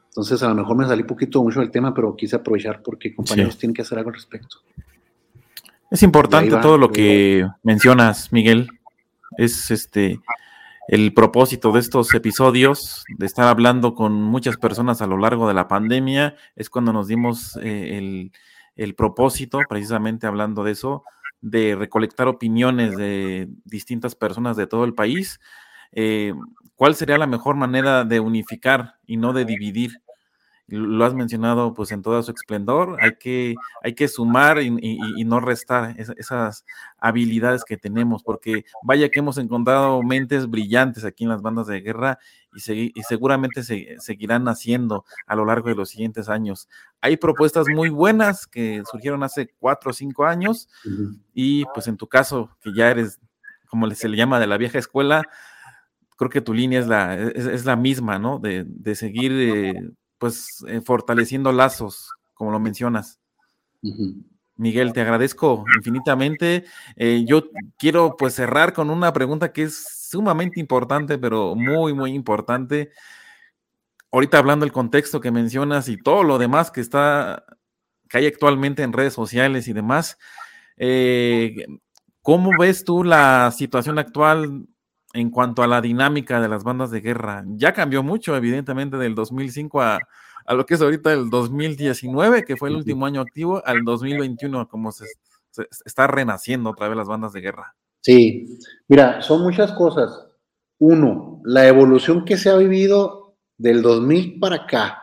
[0.10, 3.16] Entonces, a lo mejor me salí un poquito mucho del tema, pero quise aprovechar porque
[3.16, 4.58] compañeros tienen que hacer algo al respecto.
[5.90, 8.68] Es importante todo lo que mencionas, Miguel.
[9.38, 10.20] Es este
[10.88, 15.54] el propósito de estos episodios, de estar hablando con muchas personas a lo largo de
[15.54, 18.30] la pandemia, es cuando nos dimos eh,
[18.76, 21.04] el, propósito, precisamente hablando de eso,
[21.42, 25.40] de recolectar opiniones de distintas personas de todo el país.
[25.94, 26.34] Eh,
[26.76, 30.02] ¿Cuál sería la mejor manera de unificar y no de dividir?
[30.68, 34.72] Lo has mencionado pues en todo su esplendor, hay que, hay que sumar y,
[35.26, 36.66] no restar esas
[36.98, 41.82] habilidades que tenemos, porque vaya que hemos encontrado mentes brillantes aquí en las bandas de
[41.82, 42.18] guerra
[42.56, 46.70] y, seguramente se, seguirán haciendo a lo largo de los siguientes años.
[47.02, 50.70] Hay propuestas muy buenas que surgieron hace cuatro o cinco años
[51.34, 53.20] y pues en tu caso, que ya eres,
[53.68, 55.24] como se le llama, de la vieja escuela,
[56.18, 58.40] creo que tu línea es la, es, la misma, ¿no?
[58.40, 59.32] De, de seguir...
[59.34, 59.92] Eh,
[60.24, 63.20] pues eh, fortaleciendo lazos, como lo mencionas.
[64.56, 66.64] Miguel, te agradezco infinitamente.
[66.96, 72.14] Eh, yo quiero pues cerrar con una pregunta que es sumamente importante, pero muy, muy
[72.14, 72.92] importante.
[74.14, 77.44] Ahorita hablando del contexto que mencionas y todo lo demás que está,
[78.08, 80.18] que hay actualmente en redes sociales y demás,
[80.78, 81.66] eh,
[82.22, 84.70] ¿cómo ves tú la situación actual
[85.14, 87.44] en cuanto a la dinámica de las bandas de guerra.
[87.48, 90.00] Ya cambió mucho, evidentemente, del 2005 a,
[90.46, 94.68] a lo que es ahorita el 2019, que fue el último año activo, al 2021,
[94.68, 95.06] como se,
[95.86, 97.76] está renaciendo otra vez las bandas de guerra.
[98.02, 100.28] Sí, mira, son muchas cosas.
[100.80, 105.00] Uno, la evolución que se ha vivido del 2000 para acá.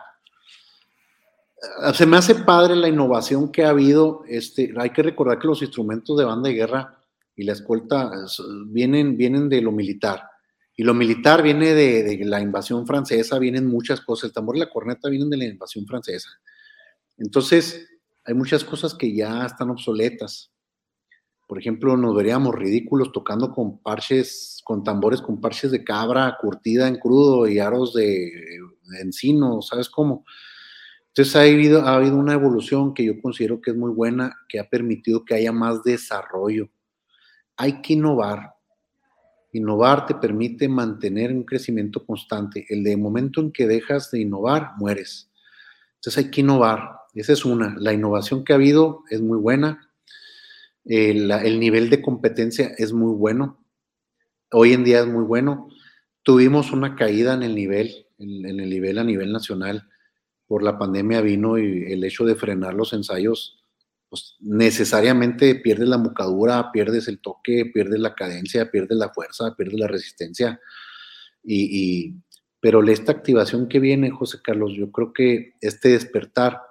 [1.93, 4.23] Se me hace padre la innovación que ha habido.
[4.27, 7.00] Este, hay que recordar que los instrumentos de banda de guerra
[7.41, 8.11] y la escolta
[8.67, 10.21] vienen, vienen de lo militar.
[10.77, 14.25] Y lo militar viene de, la invasión francesa, vienen muchas cosas.
[14.25, 16.29] El tambor y la corneta vienen de la invasión francesa.
[17.17, 17.87] Entonces,
[18.23, 20.51] hay muchas cosas que ya están obsoletas.
[21.47, 26.87] Por ejemplo, nos veríamos ridículos tocando con parches, con tambores con parches de cabra curtida
[26.87, 28.31] en crudo y aros de,
[29.01, 30.25] encino, ¿sabes cómo?
[31.07, 34.59] Entonces ha habido, ha habido una evolución que yo considero que es muy buena, que
[34.59, 36.69] ha permitido que haya más desarrollo.
[37.61, 38.55] Hay que innovar.
[39.51, 42.65] Innovar te permite mantener un crecimiento constante.
[42.67, 45.29] El de momento en que dejas de innovar, mueres.
[45.93, 46.89] Entonces hay que innovar.
[47.13, 47.75] Esa es una.
[47.77, 49.91] La innovación que ha habido es muy buena.
[50.85, 53.63] El, nivel de competencia es muy bueno.
[54.51, 55.69] Hoy en día es muy bueno.
[56.23, 59.87] Tuvimos una caída en el nivel, en, el nivel a nivel nacional.
[60.47, 63.60] Por la pandemia vino y el hecho de frenar los ensayos
[64.11, 69.79] pues necesariamente pierdes la mucadura, pierdes el toque, pierdes la cadencia, pierdes la fuerza, pierdes
[69.79, 70.59] la resistencia.
[71.41, 72.15] Y,
[72.59, 76.61] pero esta activación que viene, José Carlos, yo creo que este despertar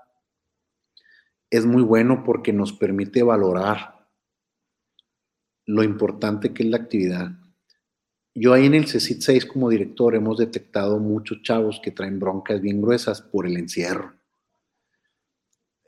[1.48, 4.06] es muy bueno porque nos permite valorar
[5.64, 7.30] lo importante que es la actividad.
[8.34, 12.60] Yo ahí en el CECIT 6 como director hemos detectado muchos chavos que traen broncas
[12.60, 14.19] bien gruesas por el encierro.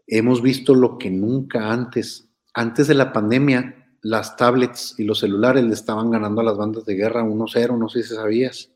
[0.06, 5.64] Hemos visto lo que nunca antes, antes de la pandemia, las tablets y los celulares
[5.64, 8.72] le estaban ganando a las bandas de guerra 1-0, no sé si sabías.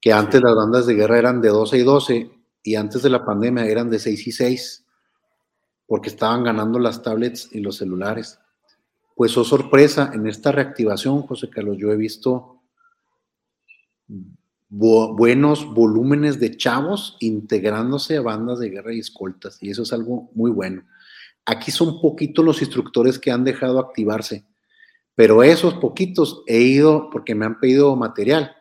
[0.00, 2.30] Que antes las bandas de guerra eran de 12 y 12
[2.62, 4.86] y antes de la pandemia eran de 6 y 6,
[5.86, 8.38] porque estaban ganando las tablets y los celulares.
[9.16, 12.62] Pues, oh sorpresa, en esta reactivación, José Carlos, yo he visto
[14.68, 20.30] buenos volúmenes de chavos integrándose a bandas de guerra y escoltas, y eso es algo
[20.34, 20.84] muy bueno.
[21.46, 24.44] Aquí son poquitos los instructores que han dejado activarse,
[25.14, 28.54] pero esos poquitos he ido porque me han pedido material.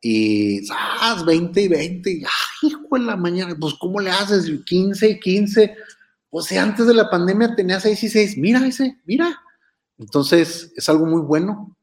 [0.00, 1.22] Y, ¡ah!
[1.24, 3.56] 20 y 20, ¡ay, hijo de la mañana!
[3.58, 4.50] Pues, ¿cómo le haces?
[4.64, 5.76] 15 y 15
[6.32, 9.38] pues si antes de la pandemia tenía 6 y 6, mira ese, mira.
[9.98, 11.76] Entonces, es algo muy bueno.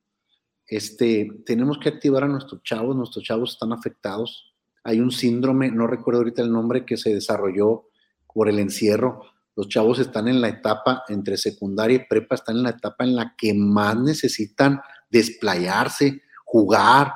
[0.70, 4.54] Este, tenemos que activar a nuestros chavos, nuestros chavos están afectados.
[4.84, 7.90] Hay un síndrome, no recuerdo ahorita el nombre, que se desarrolló
[8.34, 9.22] por el encierro.
[9.56, 13.16] Los chavos están en la etapa entre secundaria y prepa, están en la etapa en
[13.16, 17.14] la que más necesitan desplayarse, jugar,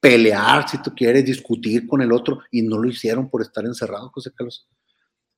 [0.00, 4.10] pelear, si tú quieres, discutir con el otro, y no lo hicieron por estar encerrados,
[4.12, 4.68] José Carlos.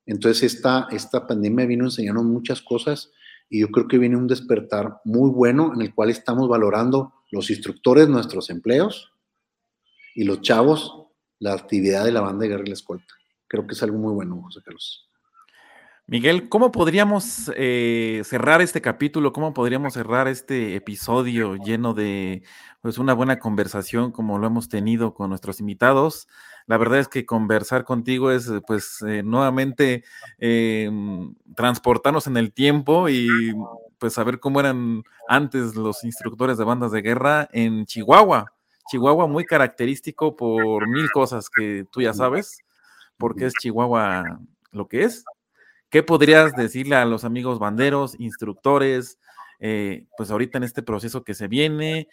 [0.05, 3.11] Entonces, esta, esta pandemia vino a enseñarnos muchas cosas
[3.49, 7.49] y yo creo que viene un despertar muy bueno en el cual estamos valorando los
[7.49, 9.13] instructores nuestros empleos
[10.15, 11.05] y los chavos
[11.39, 13.13] la actividad de la banda de guerra y la escolta.
[13.47, 15.09] Creo que es algo muy bueno, José Carlos.
[16.07, 19.33] Miguel, ¿cómo podríamos eh, cerrar este capítulo?
[19.33, 22.43] ¿Cómo podríamos cerrar este episodio lleno de
[22.81, 26.27] pues, una buena conversación como lo hemos tenido con nuestros invitados?
[26.67, 30.03] La verdad es que conversar contigo es pues eh, nuevamente
[30.39, 30.89] eh,
[31.55, 33.53] transportarnos en el tiempo y
[33.99, 38.51] pues saber cómo eran antes los instructores de bandas de guerra en Chihuahua.
[38.89, 42.57] Chihuahua muy característico por mil cosas que tú ya sabes,
[43.17, 44.39] porque es Chihuahua
[44.71, 45.23] lo que es
[45.95, 49.17] ¿Qué podrías decirle a los amigos banderos, instructores,
[49.61, 52.09] eh, pues ahorita en este proceso que se viene?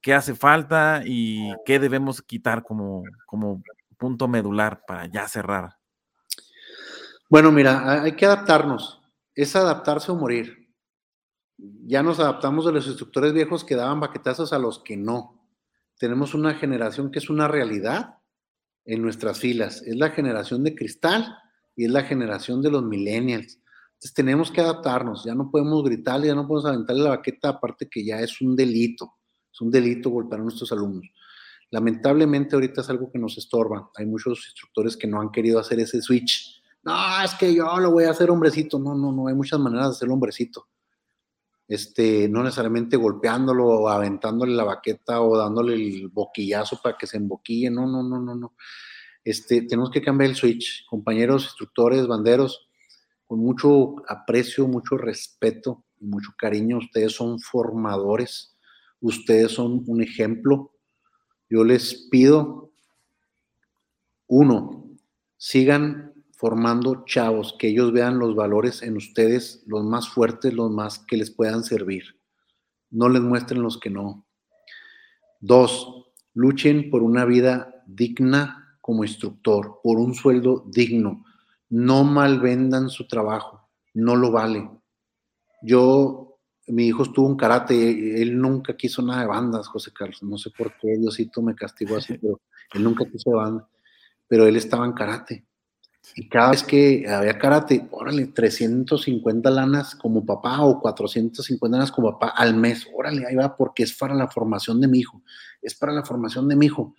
[0.00, 3.62] ¿Qué hace falta y qué debemos quitar como, como
[3.96, 5.76] punto medular para ya cerrar?
[7.28, 9.02] Bueno, mira, hay que adaptarnos.
[9.34, 10.72] Es adaptarse o morir.
[11.58, 15.48] Ya nos adaptamos de los instructores viejos que daban baquetazos a los que no.
[15.98, 18.18] Tenemos una generación que es una realidad
[18.84, 19.82] en nuestras filas.
[19.82, 21.36] Es la generación de cristal
[21.74, 23.60] y es la generación de los millennials.
[23.96, 27.88] Entonces tenemos que adaptarnos, ya no podemos gritarle, ya no podemos aventarle la baqueta, aparte
[27.88, 29.14] que ya es un delito,
[29.50, 31.06] es un delito golpear a nuestros alumnos.
[31.70, 35.80] Lamentablemente ahorita es algo que nos estorba, hay muchos instructores que no han querido hacer
[35.80, 36.62] ese switch.
[36.84, 36.94] No,
[37.24, 39.92] es que yo lo voy a hacer hombrecito, no, no, no, hay muchas maneras de
[39.92, 40.68] hacerlo hombrecito.
[41.68, 47.16] Este, no necesariamente golpeándolo o aventándole la baqueta o dándole el boquillazo para que se
[47.16, 48.54] emboquille, no, no, no, no, no.
[49.24, 50.86] Este, tenemos que cambiar el switch.
[50.88, 52.68] Compañeros, instructores, banderos,
[53.26, 58.56] con mucho aprecio, mucho respeto y mucho cariño, ustedes son formadores,
[59.00, 60.72] ustedes son un ejemplo.
[61.48, 62.72] Yo les pido,
[64.26, 64.90] uno,
[65.36, 70.98] sigan formando chavos, que ellos vean los valores en ustedes, los más fuertes, los más
[70.98, 72.20] que les puedan servir.
[72.90, 74.26] No les muestren los que no.
[75.40, 81.24] Dos, luchen por una vida digna como instructor por un sueldo digno.
[81.68, 84.70] No malvendan su trabajo, no lo vale.
[85.62, 86.25] Yo
[86.68, 90.50] mi hijo estuvo en karate, él nunca quiso nada de bandas, José Carlos, no sé
[90.50, 92.40] por qué Diosito me castigó así, pero
[92.74, 93.68] él nunca quiso de banda,
[94.26, 95.44] pero él estaba en karate.
[96.14, 102.12] Y cada vez que había karate, órale, 350 lanas como papá o 450 lanas como
[102.12, 105.22] papá al mes, órale, ahí va, porque es para la formación de mi hijo,
[105.60, 106.94] es para la formación de mi hijo.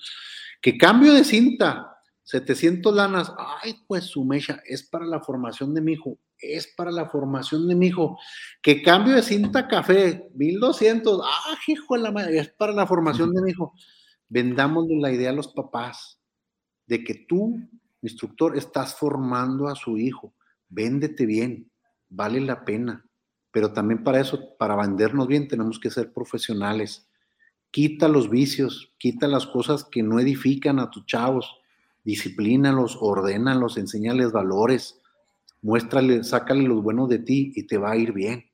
[0.61, 5.81] Que cambio de cinta, 700 lanas, ay, pues su mecha, es para la formación de
[5.81, 8.17] mi hijo, es para la formación de mi hijo.
[8.61, 13.33] Que cambio de cinta café, 1200, ah, hijo de la madre, es para la formación
[13.33, 13.73] de mi hijo.
[14.29, 16.19] Vendámosle la idea a los papás
[16.85, 17.69] de que tú
[18.01, 20.33] instructor, estás formando a su hijo,
[20.69, 21.71] véndete bien,
[22.09, 23.05] vale la pena.
[23.51, 27.09] Pero también para eso, para vendernos bien, tenemos que ser profesionales.
[27.71, 31.59] Quita los vicios, quita las cosas que no edifican a tus chavos,
[32.03, 35.01] disciplínalos, ordénalos, enséñales valores,
[35.61, 38.45] muéstrale, sácale los buenos de ti y te va a ir bien.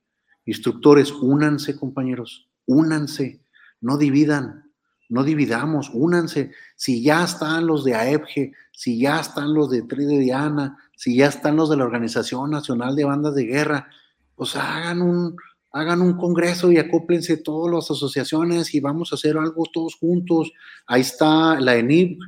[0.45, 3.41] Instructores, únanse, compañeros, únanse,
[3.81, 4.71] no dividan,
[5.09, 6.51] no dividamos, únanse.
[6.75, 11.27] Si ya están los de AEPGE, si ya están los de Tri Diana, si ya
[11.27, 13.87] están los de la Organización Nacional de Bandas de Guerra,
[14.35, 15.35] pues hagan un,
[15.71, 20.51] hagan un congreso y acóplense todas las asociaciones y vamos a hacer algo todos juntos.
[20.87, 22.19] Ahí está la ENIP,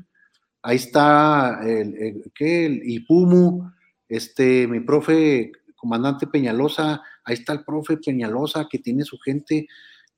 [0.61, 3.71] ahí está el, el IPUMU,
[4.15, 9.67] este, mi profe, comandante Peñalosa, ahí está el profe Peñalosa que tiene su gente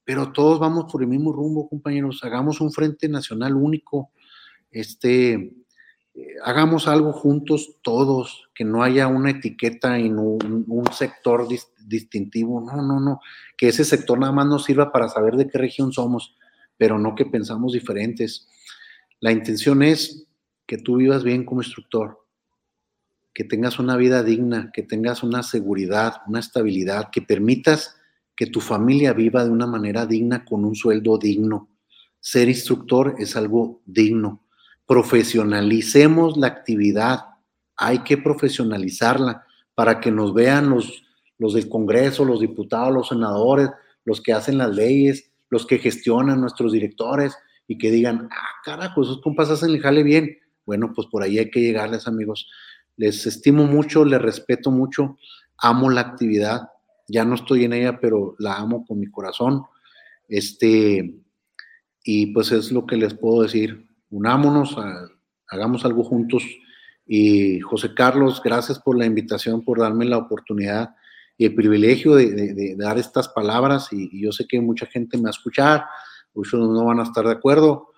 [0.08, 2.24] pero todos vamos por el mismo rumbo, compañeros.
[2.24, 4.12] Hagamos un frente nacional único,
[4.72, 11.46] este, eh, hagamos algo juntos todos, que no haya una etiqueta en un, sector
[11.86, 12.62] distintivo.
[12.62, 13.20] No, no, no.
[13.58, 16.38] Que ese sector nada más nos sirva para saber de qué región somos,
[16.78, 18.48] pero no que pensamos diferentes.
[19.20, 20.26] La intención es
[20.66, 22.26] que tú vivas bien como instructor,
[23.38, 27.96] que tengas una vida digna, que tengas una seguridad, una estabilidad, que permitas
[28.36, 31.70] que tu familia viva de una manera digna con un sueldo digno.
[32.20, 34.44] Ser instructor es algo digno.
[34.88, 37.26] Profesionalicemos la actividad.
[37.76, 41.04] Hay que profesionalizarla para que nos vean los,
[41.38, 43.70] los del Congreso, los diputados, los senadores,
[44.04, 49.04] los que hacen las leyes, los que gestionan nuestros directores y que digan, ah, carajo,
[49.04, 50.40] esos compas hacen el jale bien.
[50.66, 52.50] Bueno, pues por ahí hay que llegarles, amigos.
[52.98, 55.18] Les estimo mucho, les respeto mucho,
[55.58, 56.70] amo la actividad,
[57.08, 59.64] ya no estoy en ella, pero la amo con mi corazón.
[60.28, 61.16] Este,
[62.04, 63.88] y pues es lo que les puedo decir.
[64.10, 64.76] Unámonos,
[65.48, 66.44] hagamos algo juntos.
[67.06, 70.96] Y José Carlos, gracias por la invitación, por darme la oportunidad
[71.38, 73.88] y el privilegio de, dar estas palabras.
[73.92, 75.86] Y, yo sé que mucha gente me va a escuchar,
[76.34, 77.92] muchos no van a estar de acuerdo,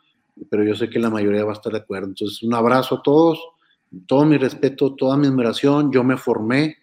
[0.49, 2.07] pero yo sé que la mayoría va a estar de acuerdo.
[2.07, 3.39] Entonces, un abrazo a todos,
[4.07, 5.91] todo mi respeto, toda mi admiración.
[5.91, 6.77] Yo me formé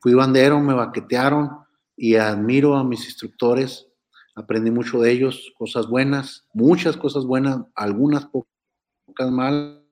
[0.00, 1.50] Fui bandero, me baquetearon
[1.94, 3.86] y admiro a mis instructores.
[4.34, 9.82] Aprendí mucho de ellos, cosas buenas, muchas cosas buenas, algunas pocas malas.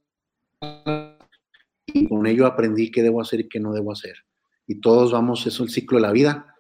[1.89, 4.15] Y con ello aprendí qué debo hacer y qué no debo hacer.
[4.67, 6.55] Y todos vamos, eso es el ciclo de la vida.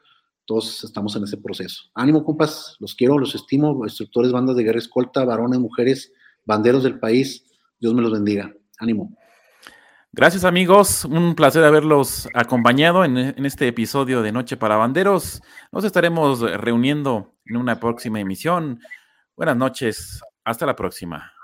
[0.44, 1.84] Todos estamos en ese proceso.
[1.94, 6.12] Ánimo, compas, los quiero, los estimo, instructores, bandas de guerra escolta, varones, mujeres,
[6.44, 7.46] banderos del país.
[7.80, 8.54] Dios me los bendiga.
[8.78, 9.16] Ánimo.
[10.18, 13.16] Gracias amigos, un placer haberlos acompañado en,
[13.46, 15.40] este episodio de Noche para Banderos.
[15.70, 18.80] Nos estaremos reuniendo en una próxima emisión.
[19.36, 21.34] Buenas noches, hasta la próxima.